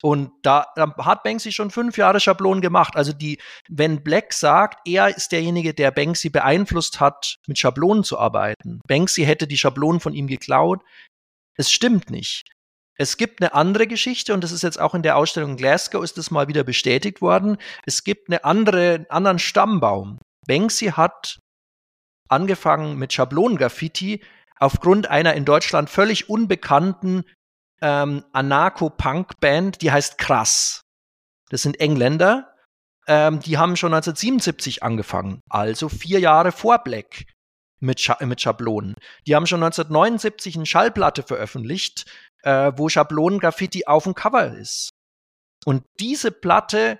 [0.00, 2.94] Und da, da hat Banksy schon fünf Jahre Schablonen gemacht.
[2.94, 8.18] Also die, wenn Black sagt, er ist derjenige, der Banksy beeinflusst hat, mit Schablonen zu
[8.18, 8.80] arbeiten.
[8.86, 10.82] Banksy hätte die Schablonen von ihm geklaut.
[11.56, 12.44] Es stimmt nicht.
[13.00, 16.18] Es gibt eine andere Geschichte und das ist jetzt auch in der Ausstellung Glasgow ist
[16.18, 17.56] das mal wieder bestätigt worden.
[17.86, 20.18] Es gibt eine andere, einen anderen Stammbaum.
[20.46, 21.38] Banksy hat
[22.28, 24.22] angefangen mit Schablonengraffiti
[24.58, 27.24] aufgrund einer in Deutschland völlig unbekannten
[27.80, 30.80] ähm, Anarcho-Punk-Band, die heißt Krass.
[31.50, 32.52] Das sind Engländer.
[33.06, 37.24] Ähm, die haben schon 1977 angefangen, also vier Jahre vor Black
[37.80, 38.94] mit, Scha mit Schablonen.
[39.26, 42.04] Die haben schon 1979 eine Schallplatte veröffentlicht,
[42.42, 44.90] äh, wo Schablonen-Graffiti auf dem Cover ist.
[45.64, 46.98] Und diese Platte,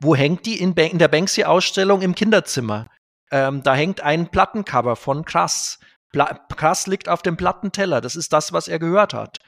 [0.00, 0.60] wo hängt die?
[0.60, 2.88] In, in der Banksy-Ausstellung im Kinderzimmer.
[3.30, 5.78] Ähm, da hängt ein Plattencover von Krass.
[6.12, 8.00] Pla Krass liegt auf dem Plattenteller.
[8.00, 9.38] Das ist das, was er gehört hat.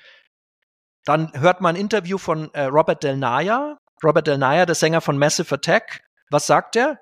[1.05, 3.77] Dann hört man ein Interview von äh, Robert Del Naya.
[4.03, 6.01] Robert Del Naya, der Sänger von Massive Attack.
[6.31, 6.99] Was sagt er?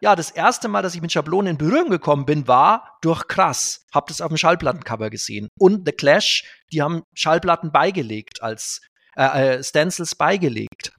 [0.00, 3.84] Ja, das erste Mal, dass ich mit Schablonen in Berührung gekommen bin, war durch Krass.
[3.92, 5.48] Hab das auf dem Schallplattencover gesehen.
[5.58, 8.80] Und The Clash, die haben Schallplatten beigelegt, als
[9.16, 10.92] äh, äh, Stencils beigelegt.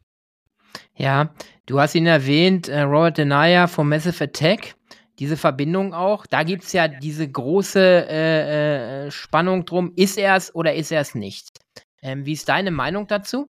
[0.96, 1.34] Ja,
[1.66, 4.76] du hast ihn erwähnt, äh, Robert Denaya von Massive Attack.
[5.18, 6.26] Diese Verbindung auch.
[6.26, 9.94] Da gibt es ja diese große äh, äh, Spannung drum.
[9.96, 11.58] Ist er es oder ist er es nicht?
[12.02, 13.48] Ähm, wie ist deine Meinung dazu?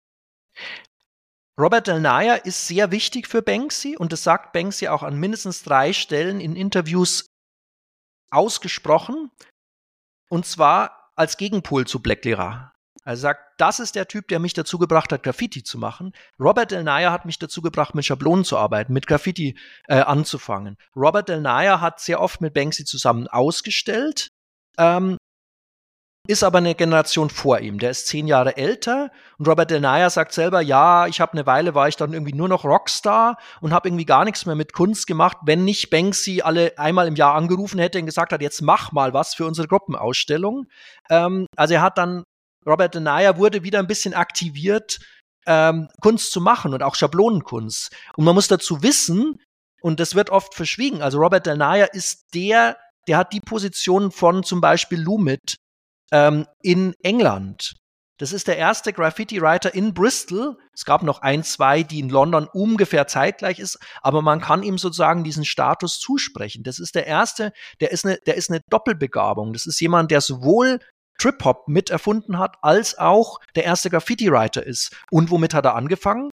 [1.59, 5.63] Robert Del Naya ist sehr wichtig für Banksy und das sagt Banksy auch an mindestens
[5.63, 7.27] drei Stellen in Interviews
[8.31, 9.29] ausgesprochen.
[10.29, 12.73] Und zwar als Gegenpol zu Black Lira.
[13.05, 16.13] Er sagt, das ist der Typ, der mich dazu gebracht hat, Graffiti zu machen.
[16.39, 20.77] Robert Del Naya hat mich dazu gebracht, mit Schablonen zu arbeiten, mit Graffiti äh, anzufangen.
[20.95, 24.29] Robert Del Naya hat sehr oft mit Banksy zusammen ausgestellt.
[24.77, 25.17] Ähm,
[26.25, 27.79] ist aber eine Generation vor ihm.
[27.79, 31.45] Der ist zehn Jahre älter und Robert Del Naya sagt selber, ja, ich habe eine
[31.45, 34.71] Weile war ich dann irgendwie nur noch Rockstar und habe irgendwie gar nichts mehr mit
[34.71, 38.61] Kunst gemacht, wenn nicht Banksy alle einmal im Jahr angerufen hätte und gesagt hat, jetzt
[38.61, 40.67] mach mal was für unsere Gruppenausstellung.
[41.09, 42.23] Ähm, also er hat dann
[42.65, 44.99] Robert Del Naya wurde wieder ein bisschen aktiviert,
[45.45, 47.93] ähm, Kunst zu machen und auch Schablonenkunst.
[48.15, 49.41] Und man muss dazu wissen,
[49.81, 52.77] und das wird oft verschwiegen, also Robert Del Naya ist der,
[53.09, 55.57] der hat die Position von zum Beispiel Lumit
[56.11, 57.73] ähm, in England.
[58.19, 60.57] Das ist der erste Graffiti-Writer in Bristol.
[60.73, 64.77] Es gab noch ein, zwei, die in London ungefähr zeitgleich ist, aber man kann ihm
[64.77, 66.63] sozusagen diesen Status zusprechen.
[66.63, 69.51] Das ist der erste, der ist eine, der ist eine Doppelbegabung.
[69.53, 70.79] Das ist jemand, der sowohl
[71.17, 74.95] Trip-Hop mit erfunden hat, als auch der erste Graffiti-Writer ist.
[75.11, 76.29] Und womit hat er angefangen?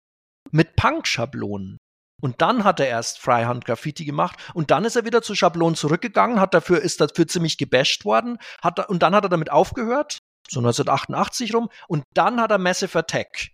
[0.52, 1.78] Mit Punk-Schablonen.
[2.20, 6.40] Und dann hat er erst Freihand-Graffiti gemacht und dann ist er wieder zu Schablonen zurückgegangen,
[6.40, 10.60] hat dafür, ist dafür ziemlich gebasht worden, hat, und dann hat er damit aufgehört, so
[10.60, 13.50] 1988 rum, und dann hat er Massive Attack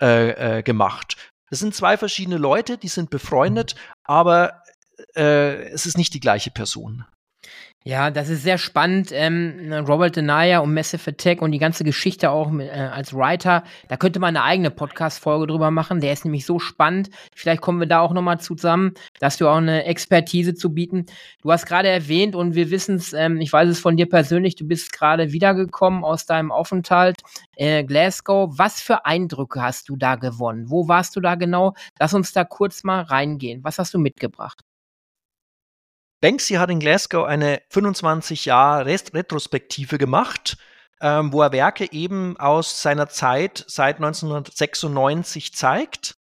[0.00, 1.16] äh, äh, gemacht.
[1.50, 3.74] Das sind zwei verschiedene Leute, die sind befreundet,
[4.04, 4.62] aber
[5.16, 7.04] äh, es ist nicht die gleiche Person.
[7.82, 9.08] Ja, das ist sehr spannend.
[9.10, 13.64] Ähm, Robert Denaya und Massive Attack und die ganze Geschichte auch mit, äh, als Writer.
[13.88, 16.00] Da könnte man eine eigene Podcast-Folge drüber machen.
[16.00, 17.08] Der ist nämlich so spannend.
[17.34, 21.06] Vielleicht kommen wir da auch nochmal zusammen, dass du auch eine Expertise zu bieten.
[21.40, 24.56] Du hast gerade erwähnt und wir wissen es, ähm, ich weiß es von dir persönlich,
[24.56, 27.22] du bist gerade wiedergekommen aus deinem Aufenthalt
[27.56, 28.58] äh, Glasgow.
[28.58, 30.68] Was für Eindrücke hast du da gewonnen?
[30.68, 31.72] Wo warst du da genau?
[31.98, 33.64] Lass uns da kurz mal reingehen.
[33.64, 34.60] Was hast du mitgebracht?
[36.20, 40.58] Banksy hat in Glasgow eine 25 Jahre Retrospektive gemacht,
[41.00, 46.16] ähm, wo er Werke eben aus seiner Zeit seit 1996 zeigt.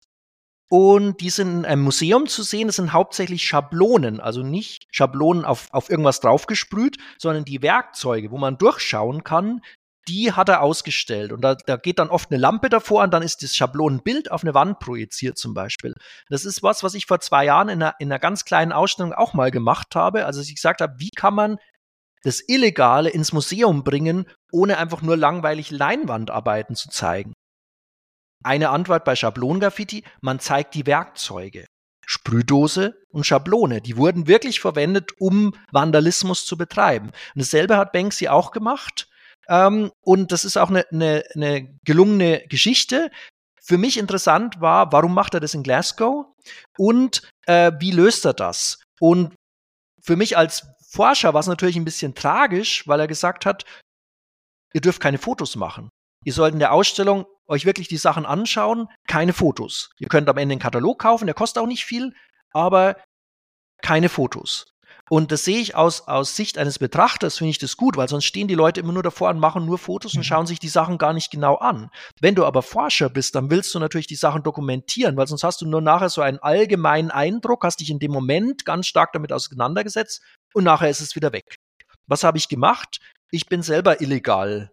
[0.70, 2.68] Und die sind in einem Museum zu sehen.
[2.68, 8.36] Das sind hauptsächlich Schablonen, also nicht Schablonen auf, auf irgendwas draufgesprüht, sondern die Werkzeuge, wo
[8.36, 9.62] man durchschauen kann,
[10.08, 11.32] die hat er ausgestellt.
[11.32, 14.42] Und da, da geht dann oft eine Lampe davor und dann ist das Schablonenbild auf
[14.42, 15.94] eine Wand projiziert zum Beispiel.
[16.28, 19.12] Das ist was, was ich vor zwei Jahren in einer, in einer ganz kleinen Ausstellung
[19.12, 20.26] auch mal gemacht habe.
[20.26, 21.58] Also ich gesagt habe, wie kann man
[22.22, 27.34] das Illegale ins Museum bringen, ohne einfach nur langweilig Leinwandarbeiten zu zeigen?
[28.42, 31.66] Eine Antwort bei Schablongraffiti, man zeigt die Werkzeuge.
[32.06, 33.82] Sprühdose und Schablone.
[33.82, 37.08] Die wurden wirklich verwendet, um Vandalismus zu betreiben.
[37.08, 39.07] Und dasselbe hat Banksy auch gemacht.
[39.48, 43.10] Ähm, und das ist auch eine, eine, eine gelungene Geschichte.
[43.62, 46.26] Für mich interessant war, warum macht er das in Glasgow
[46.78, 48.82] und äh, wie löst er das?
[49.00, 49.34] Und
[50.00, 53.64] für mich als Forscher war es natürlich ein bisschen tragisch, weil er gesagt hat,
[54.72, 55.90] ihr dürft keine Fotos machen.
[56.24, 59.90] Ihr sollt in der Ausstellung euch wirklich die Sachen anschauen, keine Fotos.
[59.98, 62.14] Ihr könnt am Ende einen Katalog kaufen, der kostet auch nicht viel,
[62.52, 62.96] aber
[63.82, 64.66] keine Fotos.
[65.08, 68.24] Und das sehe ich aus, aus Sicht eines Betrachters, finde ich das gut, weil sonst
[68.24, 70.24] stehen die Leute immer nur davor und machen nur Fotos und mhm.
[70.24, 71.90] schauen sich die Sachen gar nicht genau an.
[72.20, 75.60] Wenn du aber Forscher bist, dann willst du natürlich die Sachen dokumentieren, weil sonst hast
[75.60, 79.32] du nur nachher so einen allgemeinen Eindruck, hast dich in dem Moment ganz stark damit
[79.32, 80.22] auseinandergesetzt
[80.54, 81.56] und nachher ist es wieder weg.
[82.06, 83.00] Was habe ich gemacht?
[83.30, 84.70] Ich bin selber illegal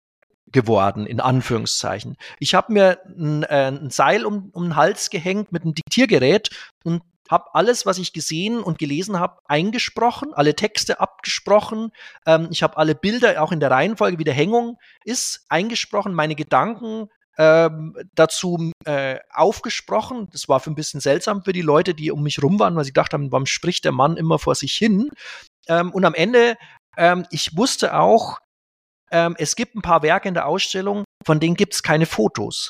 [0.52, 2.18] geworden, in Anführungszeichen.
[2.40, 6.50] Ich habe mir ein, äh, ein Seil um, um den Hals gehängt mit einem Diktiergerät
[6.84, 11.92] und habe alles, was ich gesehen und gelesen habe, eingesprochen, alle Texte abgesprochen.
[12.26, 16.36] Ähm, ich habe alle Bilder, auch in der Reihenfolge, wie der Hängung ist, eingesprochen, meine
[16.36, 20.30] Gedanken ähm, dazu äh, aufgesprochen.
[20.32, 22.86] Das war für ein bisschen seltsam für die Leute, die um mich rum waren, weil
[22.86, 25.10] sie gedacht haben, warum spricht der Mann immer vor sich hin?
[25.68, 26.58] Ähm, und am Ende,
[26.98, 28.40] ähm, ich wusste auch,
[29.12, 32.70] ähm, es gibt ein paar Werke in der Ausstellung, von denen gibt es keine Fotos.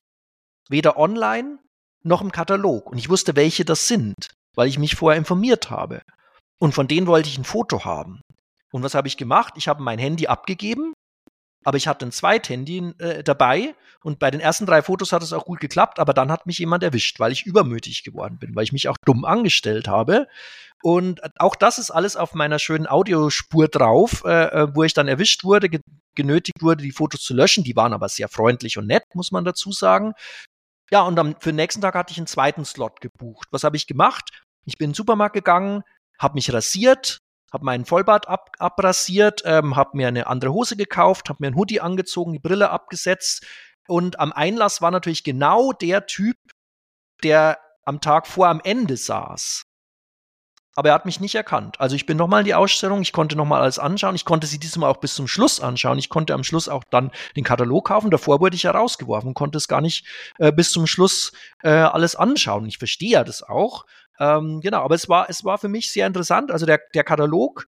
[0.70, 1.60] Weder online
[2.04, 2.92] noch im Katalog.
[2.92, 4.14] Und ich wusste, welche das sind
[4.56, 6.02] weil ich mich vorher informiert habe.
[6.60, 8.22] Und von denen wollte ich ein Foto haben.
[8.72, 9.54] Und was habe ich gemacht?
[9.58, 10.94] Ich habe mein Handy abgegeben,
[11.64, 15.34] aber ich hatte ein Zweithandy äh, dabei und bei den ersten drei Fotos hat es
[15.34, 18.64] auch gut geklappt, aber dann hat mich jemand erwischt, weil ich übermütig geworden bin, weil
[18.64, 20.28] ich mich auch dumm angestellt habe.
[20.84, 25.08] Und auch das ist alles auf meiner schönen Audiospur drauf, äh, äh wo ich dann
[25.08, 25.80] erwischt wurde, ge
[26.14, 27.66] genötigt wurde, die Fotos zu löschen.
[27.66, 30.14] Die waren aber sehr freundlich und nett, muss man dazu sagen.
[30.92, 33.48] Ja, und dann für den nächsten Tag hatte ich einen zweiten Slot gebucht.
[33.52, 34.30] Was habe ich gemacht?
[34.66, 35.84] Ich bin in den Supermarkt gegangen,
[36.20, 41.30] habe mich rasiert, habe meinen Vollbart ab, abrasiert, ähm, habe mir eine andere Hose gekauft,
[41.30, 43.46] habe mir einen Hoodie angezogen, die Brille abgesetzt
[43.88, 46.38] und am Einlass war natürlich genau der Typ,
[47.24, 49.66] der am Tag vor am Ende saß
[50.76, 51.80] aber er hat mich nicht erkannt.
[51.80, 54.60] Also ich bin nochmal in die Ausstellung, ich konnte nochmal alles anschauen, ich konnte sie
[54.60, 58.12] diesmal auch bis zum Schluss anschauen, ich konnte am Schluss auch dann den Katalog kaufen,
[58.12, 60.06] davor wurde ich herausgeworfen, konnte es gar nicht
[60.38, 61.32] äh, bis zum Schluss
[61.64, 62.66] äh, alles anschauen.
[62.66, 63.86] Ich verstehe ja das auch.
[64.20, 66.52] Ähm, genau, aber es war, es war für mich sehr interessant.
[66.52, 67.68] Also der, der Katalog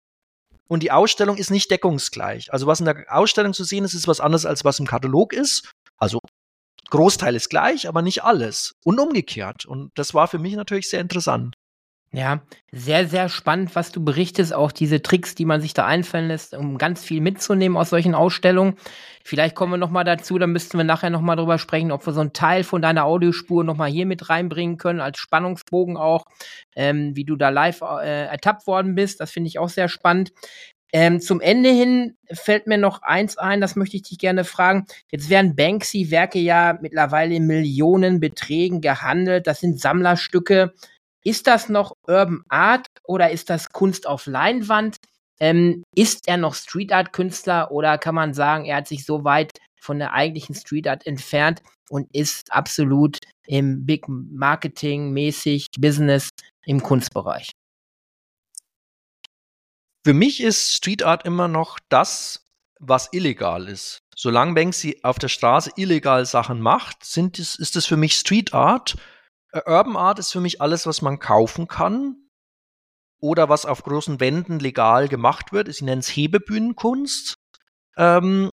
[0.68, 2.54] und die Ausstellung ist nicht deckungsgleich.
[2.54, 5.34] Also was in der Ausstellung zu sehen ist, ist was anderes als was im Katalog
[5.34, 5.72] ist.
[5.98, 6.20] Also
[6.90, 8.76] Großteil ist gleich, aber nicht alles.
[8.84, 9.66] Und umgekehrt.
[9.66, 11.56] Und das war für mich natürlich sehr interessant.
[12.12, 12.42] Ja,
[12.72, 14.52] sehr, sehr spannend, was du berichtest.
[14.52, 18.16] Auch diese Tricks, die man sich da einfallen lässt, um ganz viel mitzunehmen aus solchen
[18.16, 18.78] Ausstellungen.
[19.24, 22.22] Vielleicht kommen wir nochmal dazu, dann müssten wir nachher nochmal drüber sprechen, ob wir so
[22.22, 26.26] einen Teil von deiner Audiospur nochmal hier mit reinbringen können, als Spannungsbogen auch,
[26.76, 29.20] ähm, wie du da live äh, ertappt worden bist.
[29.20, 30.32] Das finde ich auch sehr spannend.
[30.92, 34.88] Ähm, zum Ende hin fällt mir noch eins ein, das möchte ich dich gerne fragen.
[35.12, 39.46] Jetzt werden Banksy-Werke ja mittlerweile in Millionenbeträgen gehandelt.
[39.46, 40.74] Das sind Sammlerstücke.
[41.24, 44.98] Ist das noch Urban Art oder ist das Kunst auf Leinwand?
[45.42, 49.24] Ähm, ist er noch Street Art Künstler oder kann man sagen, er hat sich so
[49.24, 56.30] weit von der eigentlichen Street Art entfernt und ist absolut im Big Marketing mäßig Business
[56.66, 57.52] im Kunstbereich?
[60.06, 62.46] Für mich ist Street Art immer noch das,
[62.80, 64.00] was illegal ist.
[64.16, 68.96] Solange Banksy auf der Straße illegal Sachen macht, sind ist es für mich Street Art
[69.54, 72.16] Urban Art ist für mich alles, was man kaufen kann
[73.22, 75.68] oder was auf großen Wänden legal gemacht wird.
[75.68, 77.36] Ich nenne es Hebebühnenkunst.
[77.98, 78.50] Ähm,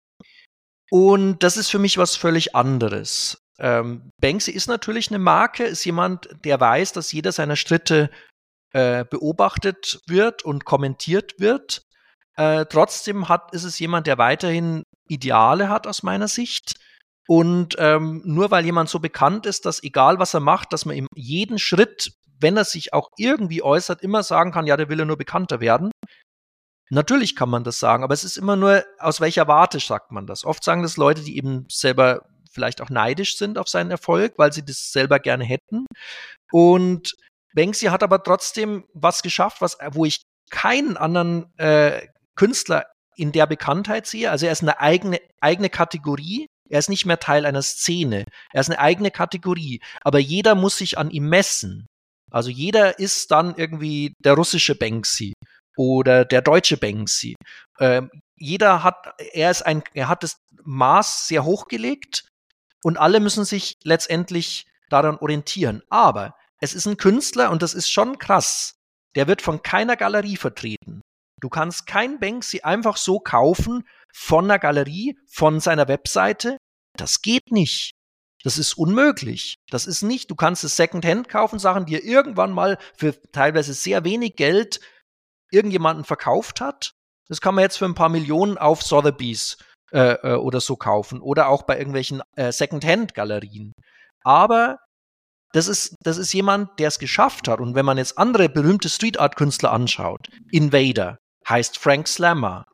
[0.89, 3.37] und das ist für mich was völlig anderes.
[3.59, 8.09] Ähm, Banksy ist natürlich eine Marke, ist jemand, der weiß, dass jeder seiner Schritte
[8.73, 11.83] äh, beobachtet wird und kommentiert wird.
[12.35, 16.75] Äh, trotzdem hat, ist es jemand, der weiterhin Ideale hat aus meiner Sicht
[17.27, 20.95] und ähm, nur weil jemand so bekannt ist, dass egal was er macht, dass man
[20.95, 24.99] ihm jeden Schritt, wenn er sich auch irgendwie äußert, immer sagen kann, ja, der will
[24.99, 25.91] ja nur bekannter werden,
[26.89, 30.27] Natürlich kann man das sagen, aber es ist immer nur, aus welcher Warte sagt man
[30.27, 30.45] das.
[30.45, 34.53] Oft sagen das Leute, die eben selber vielleicht auch neidisch sind auf seinen Erfolg, weil
[34.53, 35.87] sie das selber gerne hätten.
[36.51, 37.15] Und
[37.55, 40.21] Banksy hat aber trotzdem was geschafft, was, wo ich
[40.51, 44.29] keinen anderen äh, Künstler in der Bekanntheit sehe.
[44.29, 46.47] Also er ist eine eigene, eigene Kategorie.
[46.73, 48.25] Er ist nicht mehr Teil einer Szene.
[48.51, 49.79] Er ist eine eigene Kategorie.
[50.01, 51.85] Aber jeder muss sich an ihm messen.
[52.31, 55.33] Also jeder ist dann irgendwie der russische Banksy
[55.77, 57.35] oder der deutsche Banksy.
[57.79, 62.27] Ähm, jeder hat, er ist ein, er hat das Maß sehr hochgelegt
[62.83, 65.83] und alle müssen sich letztendlich daran orientieren.
[65.91, 68.73] Aber es ist ein Künstler und das ist schon krass.
[69.13, 71.02] Der wird von keiner Galerie vertreten.
[71.43, 76.55] Du kannst kein Banksy einfach so kaufen von einer Galerie, von seiner Webseite.
[76.97, 77.91] Das geht nicht.
[78.45, 79.55] Das ist unmöglich.
[79.69, 83.73] Das ist nicht, du kannst es Secondhand kaufen, Sachen, die er irgendwann mal für teilweise
[83.73, 84.79] sehr wenig Geld
[85.51, 86.93] irgendjemanden verkauft hat.
[87.27, 89.57] Das kann man jetzt für ein paar Millionen auf Sotheby's
[89.91, 93.73] äh, äh, oder so kaufen oder auch bei irgendwelchen äh, Secondhand-Galerien.
[94.23, 94.77] Aber
[95.51, 97.59] das ist, das ist jemand, der es geschafft hat.
[97.59, 101.17] Und wenn man jetzt andere berühmte Street Art Künstler anschaut, Invader
[101.47, 102.65] heißt Frank Slammer,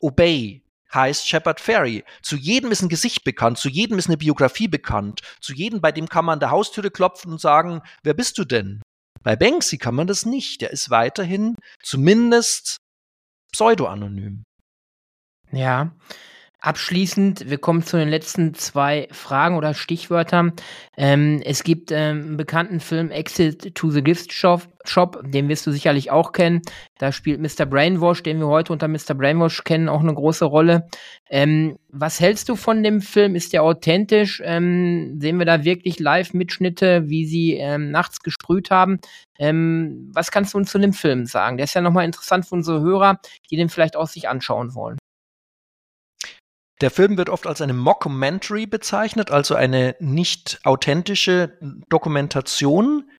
[0.00, 2.04] Obey heißt Shepard Ferry.
[2.22, 5.92] Zu jedem ist ein Gesicht bekannt, zu jedem ist eine Biografie bekannt, zu jedem, bei
[5.92, 8.80] dem kann man an der Haustüre klopfen und sagen, wer bist du denn?
[9.22, 10.60] Bei Banksy kann man das nicht.
[10.60, 12.76] Der ist weiterhin zumindest
[13.52, 14.44] pseudo-anonym.
[15.50, 15.96] Ja,
[16.64, 20.54] Abschließend, wir kommen zu den letzten zwei Fragen oder Stichwörtern.
[20.96, 25.66] Ähm, es gibt ähm, einen bekannten Film Exit to the Gift Shop, Shop, den wirst
[25.66, 26.62] du sicherlich auch kennen.
[26.96, 27.66] Da spielt Mr.
[27.66, 29.12] Brainwash, den wir heute unter Mr.
[29.12, 30.88] Brainwash kennen, auch eine große Rolle.
[31.28, 33.34] Ähm, was hältst du von dem Film?
[33.36, 34.40] Ist der authentisch?
[34.42, 39.00] Ähm, sehen wir da wirklich Live-Mitschnitte, wie sie ähm, nachts gesprüht haben?
[39.38, 41.58] Ähm, was kannst du uns zu dem Film sagen?
[41.58, 44.96] Der ist ja nochmal interessant für unsere Hörer, die den vielleicht auch sich anschauen wollen.
[46.80, 51.56] Der Film wird oft als eine Mockumentary bezeichnet, also eine nicht authentische
[51.88, 53.10] Dokumentation.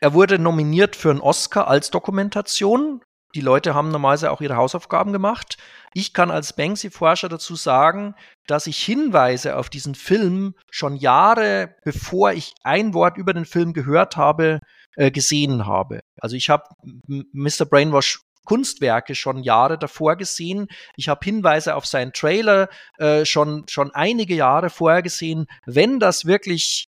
[0.00, 3.02] Er wurde nominiert für einen Oscar als Dokumentation.
[3.34, 5.58] Die Leute haben normalerweise auch ihre Hausaufgaben gemacht.
[5.92, 8.14] Ich kann als Banksy-Forscher dazu sagen,
[8.46, 13.72] dass ich Hinweise auf diesen Film schon Jahre bevor ich ein Wort über den Film
[13.74, 14.60] gehört habe,
[14.96, 16.00] äh, gesehen habe.
[16.20, 16.64] Also ich habe
[17.06, 17.66] Mr.
[17.66, 20.68] Brainwash Kunstwerke schon Jahre davor gesehen.
[20.96, 25.46] Ich habe Hinweise auf seinen Trailer äh, schon, schon einige Jahre vorher gesehen.
[25.66, 26.86] Wenn das wirklich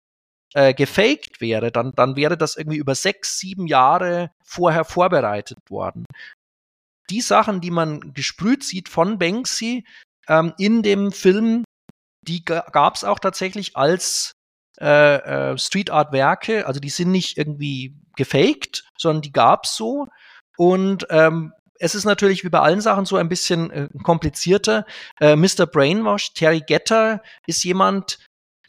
[0.53, 6.05] äh, gefaked wäre, dann, dann wäre das irgendwie über sechs, sieben Jahre vorher vorbereitet worden.
[7.09, 9.87] Die Sachen, die man gesprüht sieht von Banksy
[10.29, 11.65] ähm, in dem Film,
[12.21, 14.33] die gab es auch tatsächlich als
[14.79, 16.67] äh, äh, Street Art Werke.
[16.67, 20.09] Also die sind nicht irgendwie gefaked, sondern die gab es so.
[20.57, 24.87] Und ähm, es ist natürlich wie bei allen Sachen so ein bisschen äh, komplizierter.
[25.21, 25.67] Äh, Mr.
[25.67, 28.19] Brainwash, Terry Getter ist jemand,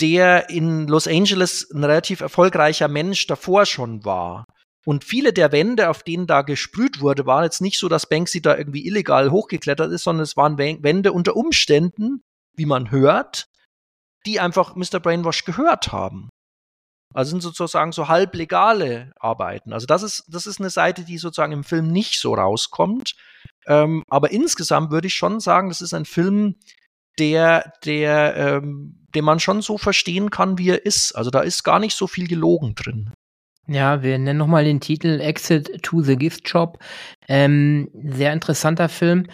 [0.01, 4.45] der in Los Angeles ein relativ erfolgreicher Mensch davor schon war.
[4.85, 8.41] Und viele der Wände, auf denen da gesprüht wurde, waren jetzt nicht so, dass Banksy
[8.41, 12.21] da irgendwie illegal hochgeklettert ist, sondern es waren Wände unter Umständen,
[12.55, 13.47] wie man hört,
[14.25, 14.99] die einfach Mr.
[15.01, 16.29] Brainwash gehört haben.
[17.17, 19.73] Also sind sozusagen so halblegale Arbeiten.
[19.73, 23.15] Also das ist, das ist eine Seite, die sozusagen im Film nicht so rauskommt.
[23.65, 26.57] Ähm, aber insgesamt würde ich schon sagen, das ist ein Film,
[27.17, 31.13] der, der, ähm, den man schon so verstehen kann, wie er ist.
[31.13, 33.11] Also da ist gar nicht so viel gelogen drin.
[33.65, 36.77] Ja, wir nennen nochmal den Titel Exit to the Gift Shop.
[37.27, 39.25] Ähm, sehr interessanter Film.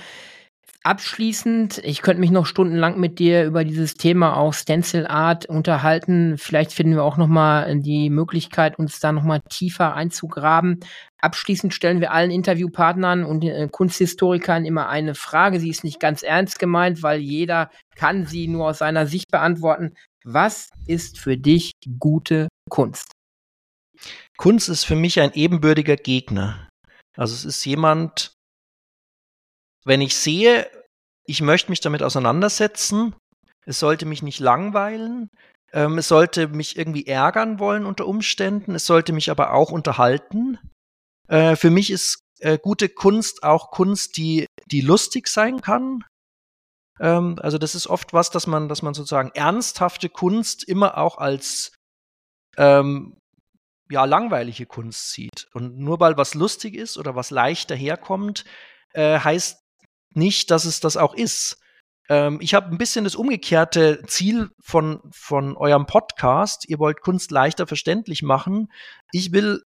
[0.85, 6.37] Abschließend, ich könnte mich noch stundenlang mit dir über dieses Thema auch Stencil Art unterhalten.
[6.37, 10.81] Vielleicht finden wir auch noch mal die Möglichkeit, uns da noch mal tiefer einzugraben.
[11.21, 15.61] Abschließend stellen wir allen Interviewpartnern und äh, Kunsthistorikern immer eine Frage.
[15.61, 19.93] Sie ist nicht ganz ernst gemeint, weil jeder kann sie nur aus seiner Sicht beantworten.
[20.25, 23.13] Was ist für dich gute Kunst?
[24.35, 26.67] Kunst ist für mich ein ebenbürtiger Gegner.
[27.15, 28.32] Also es ist jemand,
[29.85, 30.69] wenn ich sehe,
[31.25, 33.15] ich möchte mich damit auseinandersetzen,
[33.65, 35.29] es sollte mich nicht langweilen,
[35.71, 40.59] ähm, es sollte mich irgendwie ärgern wollen unter Umständen, es sollte mich aber auch unterhalten.
[41.27, 46.03] Äh, für mich ist äh, gute Kunst auch Kunst, die, die lustig sein kann.
[46.99, 51.17] Ähm, also das ist oft was, dass man, dass man sozusagen ernsthafte Kunst immer auch
[51.17, 51.73] als
[52.57, 53.17] ähm,
[53.89, 55.47] ja, langweilige Kunst sieht.
[55.53, 58.45] Und nur weil was lustig ist oder was leicht daherkommt,
[58.93, 59.62] äh, heißt
[60.15, 61.57] nicht, dass es das auch ist.
[62.09, 66.67] Ähm, ich habe ein bisschen das umgekehrte Ziel von, von eurem Podcast.
[66.67, 68.71] Ihr wollt Kunst leichter verständlich machen.
[69.11, 69.63] Ich will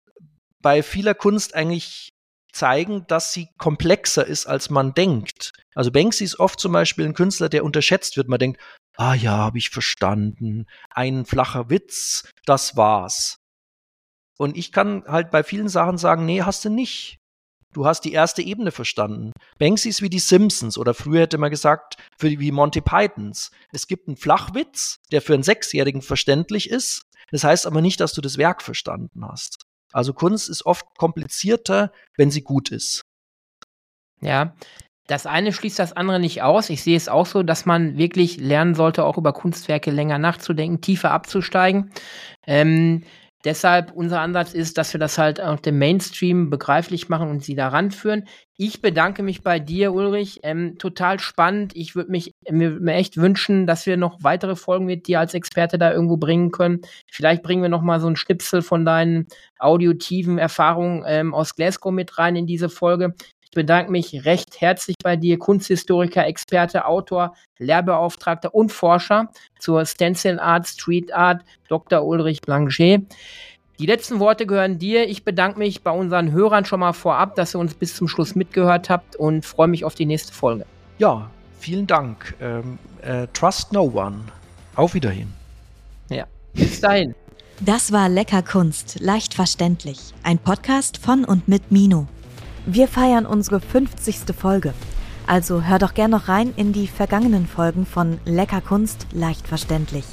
[0.61, 2.11] bei vieler Kunst eigentlich
[2.53, 5.53] zeigen, dass sie komplexer ist, als man denkt.
[5.75, 8.29] Also Banksy ist oft zum Beispiel ein Künstler, der unterschätzt wird.
[8.29, 8.61] Man denkt,
[8.97, 10.67] ah ja, habe ich verstanden.
[10.91, 13.37] Ein flacher Witz, das war's.
[14.37, 17.20] Und ich kann halt bei vielen Sachen sagen, nee, hast du nicht.
[17.73, 19.33] Du hast die erste Ebene verstanden.
[19.59, 23.51] Banksy ist wie die Simpsons oder früher hätte man gesagt, für wie Monty Pythons.
[23.73, 27.03] Es gibt einen Flachwitz, der für einen Sechsjährigen verständlich ist.
[27.31, 29.65] Das heißt aber nicht, dass du das Werk verstanden hast.
[29.93, 33.03] Also Kunst ist oft komplizierter, wenn sie gut ist.
[34.21, 34.55] Ja,
[35.07, 36.71] das eine schließt das andere nicht aus.
[36.71, 40.81] Ich sehe es auch so, dass man wirklich lernen sollte, auch über Kunstwerke länger nachzudenken,
[40.81, 41.93] tiefer abzusteigen.
[42.47, 43.03] Ähm,
[43.45, 47.55] deshalb unser Ansatz ist, dass wir das halt auch dem Mainstream begreiflich machen und sie
[47.55, 48.27] da ranführen.
[48.57, 50.41] Ich bedanke mich bei dir, Ulrich.
[50.43, 51.73] Ähm, total spannend.
[51.75, 55.33] Ich würde mich mir, mir, echt wünschen, dass wir noch weitere Folgen mit dir als
[55.33, 56.81] Experte da irgendwo bringen können.
[57.11, 59.29] Vielleicht bringen wir noch mal so ein Schnipsel von deinen
[59.59, 63.15] audiotiven Erfahrungen ähm, aus Glasgow mit rein in diese Folge.
[63.53, 69.29] Ich bedanke mich recht herzlich bei dir, Kunsthistoriker, Experte, Autor, Lehrbeauftragter und Forscher
[69.59, 72.07] zur Stencil Art, Street Art, Dr.
[72.07, 73.03] Ulrich Blanchet.
[73.81, 75.09] Die letzten Worte gehören dir.
[75.09, 78.37] Ich bedanke mich bei unseren Hörern schon mal vorab, dass ihr uns bis zum Schluss
[78.37, 80.65] mitgehört habt und freue mich auf die nächste Folge.
[80.99, 81.29] Ja,
[81.59, 82.37] vielen Dank.
[82.41, 84.21] Ähm, äh, trust no one.
[84.77, 85.33] Auf Wiederhin.
[86.09, 87.17] Ja, bis dahin.
[87.59, 90.15] Das war Lecker Kunst, leicht verständlich.
[90.23, 92.07] Ein Podcast von und mit Mino.
[92.67, 94.35] Wir feiern unsere 50.
[94.39, 94.75] Folge.
[95.27, 100.05] Also hör doch gern noch rein in die vergangenen Folgen von Lecker Kunst leicht verständlich.